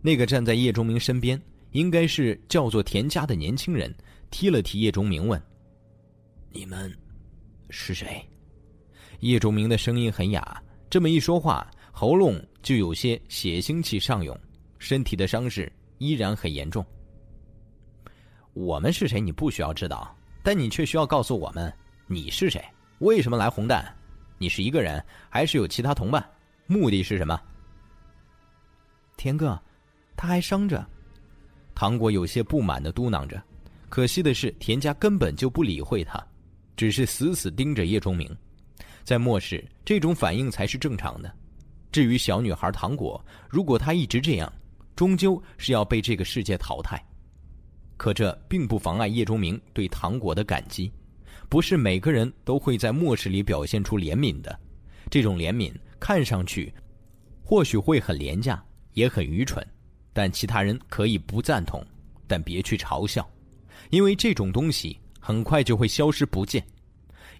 [0.00, 1.40] 那个站在叶钟明身边，
[1.72, 3.92] 应该是叫做田家的年轻人，
[4.30, 5.42] 踢了踢叶钟明，问
[6.52, 6.96] ：“你们
[7.68, 8.24] 是谁？”
[9.18, 14.38] 叶钟明的声音很哑，这么一说话，喉咙就有些血腥气上涌，
[14.78, 15.70] 身体的伤势。
[15.98, 16.86] 依然很严重。
[18.52, 19.20] 我们是谁？
[19.20, 21.72] 你不需要知道，但你却需要告诉我们
[22.06, 22.64] 你是谁，
[23.00, 23.92] 为什么来红蛋？
[24.38, 26.24] 你是一个人，还是有其他同伴？
[26.68, 27.36] 目的是什么？
[29.16, 29.60] 田哥，
[30.16, 30.86] 他还伤着。
[31.74, 33.42] 糖果有些不满的嘟囔着。
[33.88, 36.24] 可惜的是，田家根本就不理会他，
[36.76, 38.28] 只是死死盯着叶钟明。
[39.04, 41.32] 在末世，这种反应才是正常的。
[41.92, 44.52] 至于小女孩糖果，如果她一直这样，
[44.96, 47.02] 终究是要被这个世界淘汰，
[47.96, 50.92] 可这并不妨碍叶钟明对糖果的感激。
[51.48, 54.58] 不是每个人都会在末世里表现出怜悯的，
[55.08, 56.74] 这种怜悯看上去
[57.44, 58.62] 或许会很廉价，
[58.96, 59.64] 也很愚蠢，
[60.14, 61.84] 但其他人可以不赞同，
[62.26, 63.28] 但别去嘲笑，
[63.90, 66.64] 因为这种东西很快就会消失不见。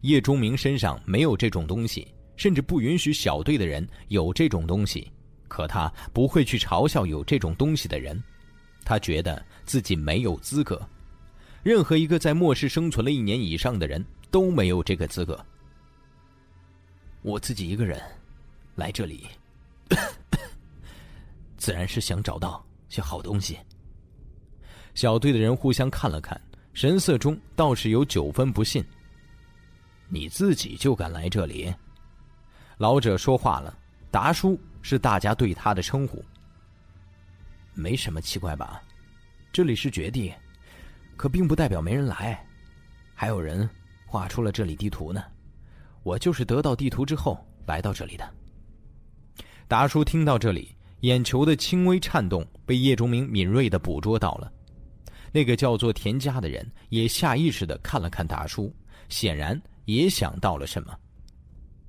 [0.03, 2.07] 叶钟明身上没有这种东西，
[2.37, 5.11] 甚至不允许小队的人有这种东西。
[5.49, 8.23] 可他不会去嘲笑有这种东西的人，
[8.85, 10.79] 他觉得自己没有资格。
[11.63, 15.43] 任何一个在末世生存了一年以上的人都没有这个资格。
[17.23, 17.99] 我自己一个人
[18.75, 19.27] 来这里，
[21.57, 23.59] 自然是想找到些好东西。
[24.95, 26.41] 小队的人互相看了看，
[26.73, 28.85] 神色中倒是有九分不信。
[30.09, 31.75] 你自己就敢来这里？
[32.79, 33.77] 老者说话了，
[34.11, 34.59] 达叔。
[34.89, 36.25] 是大家对他的称呼，
[37.75, 38.81] 没什么奇怪吧？
[39.53, 40.33] 这里是绝地，
[41.17, 42.41] 可并不代表没人来，
[43.13, 43.69] 还有人
[44.07, 45.25] 画出了这里地图呢。
[46.05, 48.33] 我就是得到地图之后来到这里的。
[49.67, 50.73] 达叔听到这里，
[51.07, 54.53] 眼球的轻微颤动被叶钟明敏锐的捕捉到了。
[55.31, 58.75] 那个叫做田家的人也下意识的看了看达叔，
[59.09, 60.93] 显然也想到了什么。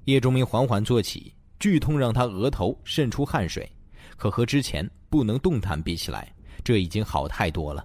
[0.05, 1.33] 叶钟明缓缓坐起。
[1.59, 3.67] 剧痛让他额头渗出汗水，
[4.15, 6.31] 可和之前不能动弹比起来，
[6.63, 7.83] 这已经好太多了。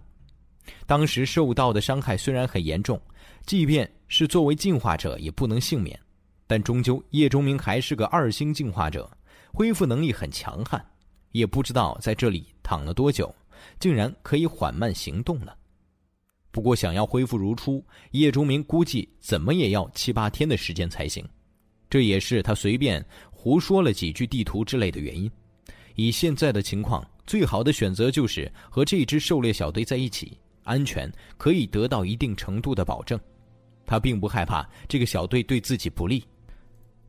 [0.84, 3.00] 当时受到的伤害虽然很严重，
[3.46, 5.98] 即便是作为进化者也不能幸免，
[6.46, 9.10] 但终究叶钟明还是个二星进化者，
[9.54, 10.84] 恢复能力很强悍。
[11.32, 13.34] 也不知道在这里躺了多久，
[13.80, 15.56] 竟然可以缓慢行动了。
[16.50, 21.26] 不过想要恢复如初，叶钟明估计怎么也要七八天的时间才行。
[21.90, 23.04] 这也是他随便。
[23.30, 25.28] 胡说了几句地图之类的原因，
[25.96, 33.18] 以现在的情况，最好的选择就是和这支狩猎小队在一起，安全可以得到一定程度的保证。
[33.84, 36.24] 他并不害怕这个小队对自己不利，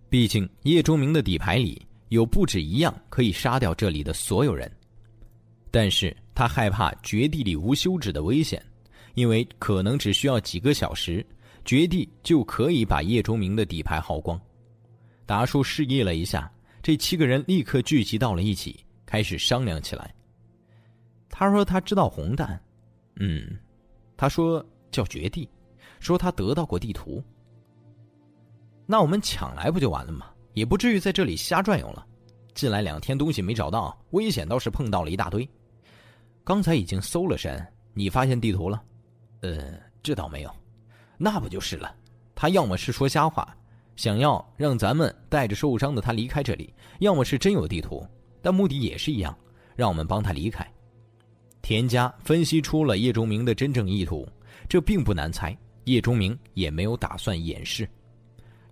[0.09, 1.79] 毕竟叶钟明的底牌里
[2.13, 4.71] 有不止一样可以杀掉这里的所有人。
[5.71, 8.63] 但是他害怕绝地里无休止的危险，
[9.15, 11.25] 因为可能只需要几个小时，
[11.65, 14.39] 绝地就可以把叶钟明的底牌耗光。
[15.25, 16.51] 达叔示意了一下，
[16.83, 20.13] 这七个人立刻聚集到了一起，开始商量起来。
[21.29, 22.61] 他说他知道红蛋，
[23.15, 23.57] 嗯，
[24.15, 25.49] 他说叫绝地，
[25.99, 27.23] 说他得到过地图。
[28.85, 30.29] 那我们抢来不就完了吗？
[30.53, 32.05] 也不至于在这里瞎转悠了。
[32.53, 35.47] 进来两天东西没找到，危险倒是碰到了一大堆。
[36.43, 38.83] 刚才已经搜了山，你发现地图了？
[39.41, 40.51] 呃，这倒没有。
[41.17, 41.95] 那不就是了？
[42.35, 43.55] 他要么是说瞎话，
[43.95, 48.05] 想要让咱们带着受伤的他离开这里；要么是真有地图，
[48.41, 49.35] 但目的也是一样，
[49.75, 50.67] 让我们帮他离开。
[51.61, 54.27] 田家分析出了叶钟明的真正意图，
[54.67, 55.57] 这并不难猜。
[55.85, 57.89] 叶钟明也没有打算掩饰。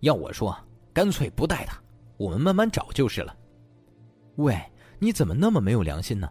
[0.01, 0.57] 要我说，
[0.93, 1.81] 干脆不带他，
[2.17, 3.35] 我们慢慢找就是了。
[4.35, 4.59] 喂，
[4.99, 6.29] 你怎么那么没有良心呢？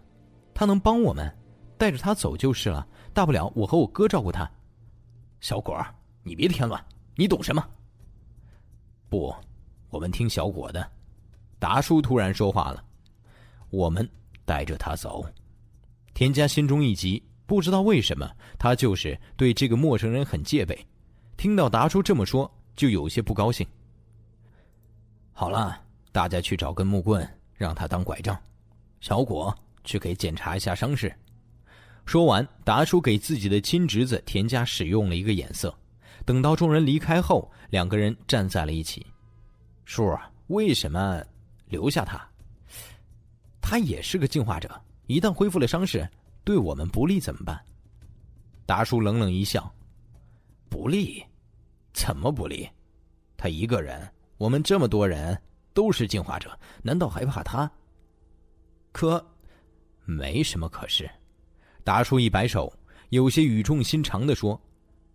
[0.55, 1.33] 他能帮我们，
[1.79, 2.87] 带着他走就是了。
[3.13, 4.49] 大不了我和我哥照顾他。
[5.41, 5.77] 小果，
[6.23, 6.83] 你别添乱，
[7.17, 7.67] 你懂什么？
[9.09, 9.35] 不，
[9.89, 10.87] 我们听小果的。
[11.59, 12.85] 达叔突然说话了
[13.71, 14.09] ：“我们
[14.45, 15.25] 带着他走。”
[16.15, 20.87] 田家心中一急，不知道为什么，他就是对这个陌生人很戒备。
[21.37, 23.67] 听到达叔这么说，就有些不高兴。
[25.41, 25.81] 好了，
[26.13, 27.27] 大家去找根木棍。
[27.55, 28.39] 让他当拐杖，
[29.01, 31.11] 小果去给检查一下伤势。
[32.05, 35.75] 说完，达叔给自己的亲侄子田家使用了一个眼色。
[36.27, 39.07] 等到众人离开后，两个人站在了一起。
[39.87, 40.15] 叔，
[40.49, 41.25] 为什么
[41.69, 42.23] 留下他？
[43.63, 44.71] 他也是个进化者，
[45.07, 46.07] 一旦恢复了伤势，
[46.45, 47.59] 对我们不利怎么办？
[48.67, 49.75] 达叔冷冷一笑
[50.69, 51.25] ：“不利？
[51.95, 52.69] 怎么不利？
[53.39, 54.07] 他一个人，
[54.41, 55.41] 我们这么多人。”
[55.73, 56.51] 都是进化者，
[56.83, 57.71] 难道还怕他？
[58.91, 59.25] 可，
[60.05, 61.09] 没什么可是。
[61.85, 62.71] 达叔一摆手，
[63.11, 64.61] 有些语重心长的说：“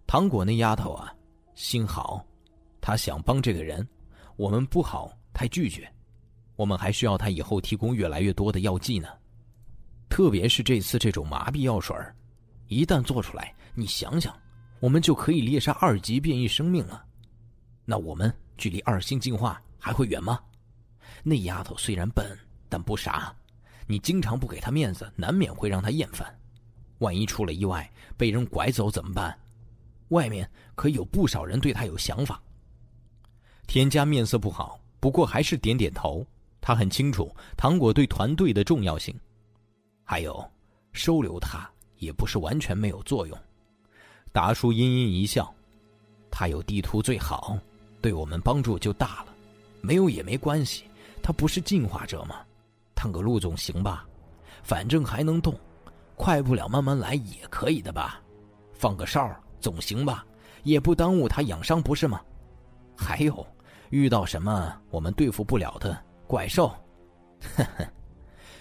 [0.08, 1.14] 糖果那丫头啊，
[1.56, 2.26] 心好，
[2.80, 3.86] 她想帮这个人，
[4.38, 5.86] 我们不好太拒绝。
[6.56, 9.10] 我们还需要她以后提供越来越多的药剂呢，
[10.08, 11.94] 特别是这次这种麻痹药水
[12.70, 14.34] 一旦做出来，你想想，
[14.80, 17.06] 我们就可以猎杀二级变异生命了。
[17.84, 20.40] 那我们距离二星进化还会远吗？”
[21.24, 22.38] 那丫头虽然笨，
[22.70, 23.36] 但不傻。
[23.88, 26.36] 你经常不给她面子，难免会让她厌烦。
[27.00, 29.38] 万一出了意外，被人拐走怎么办？
[30.10, 32.42] 外面可有不少人对她有想法。
[33.68, 36.26] 田家面色不好，不过还是点点头。
[36.62, 39.16] 他很清楚糖果对团队的重要性，
[40.04, 40.44] 还有
[40.94, 43.38] 收留他也不是完全没有作用。
[44.32, 45.54] 达叔阴阴一笑
[46.32, 47.56] ：“他有地图最好，
[48.06, 49.34] 对我们帮助就大了。
[49.82, 50.84] 没有也没关系。”
[51.24, 52.36] 他不是进化者吗？
[52.94, 54.06] 探个路总行吧，
[54.62, 55.60] 反正还能动，
[56.16, 58.22] 快不了慢慢来也可以的吧。
[58.76, 60.24] 放个哨总行吧，
[60.62, 62.22] 也不耽误他养伤不是吗？
[62.96, 63.44] 还有，
[63.90, 66.68] 遇到什么我们对付不了的怪兽，
[67.58, 67.84] 呵呵。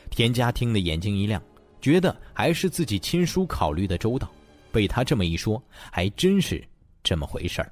[0.09, 1.43] 田家听得眼睛一亮，
[1.83, 4.27] 觉得还是自己亲叔考虑的周到。
[4.73, 5.63] 被他这么一说，
[5.93, 6.67] 还真是
[7.03, 7.71] 这么回事儿。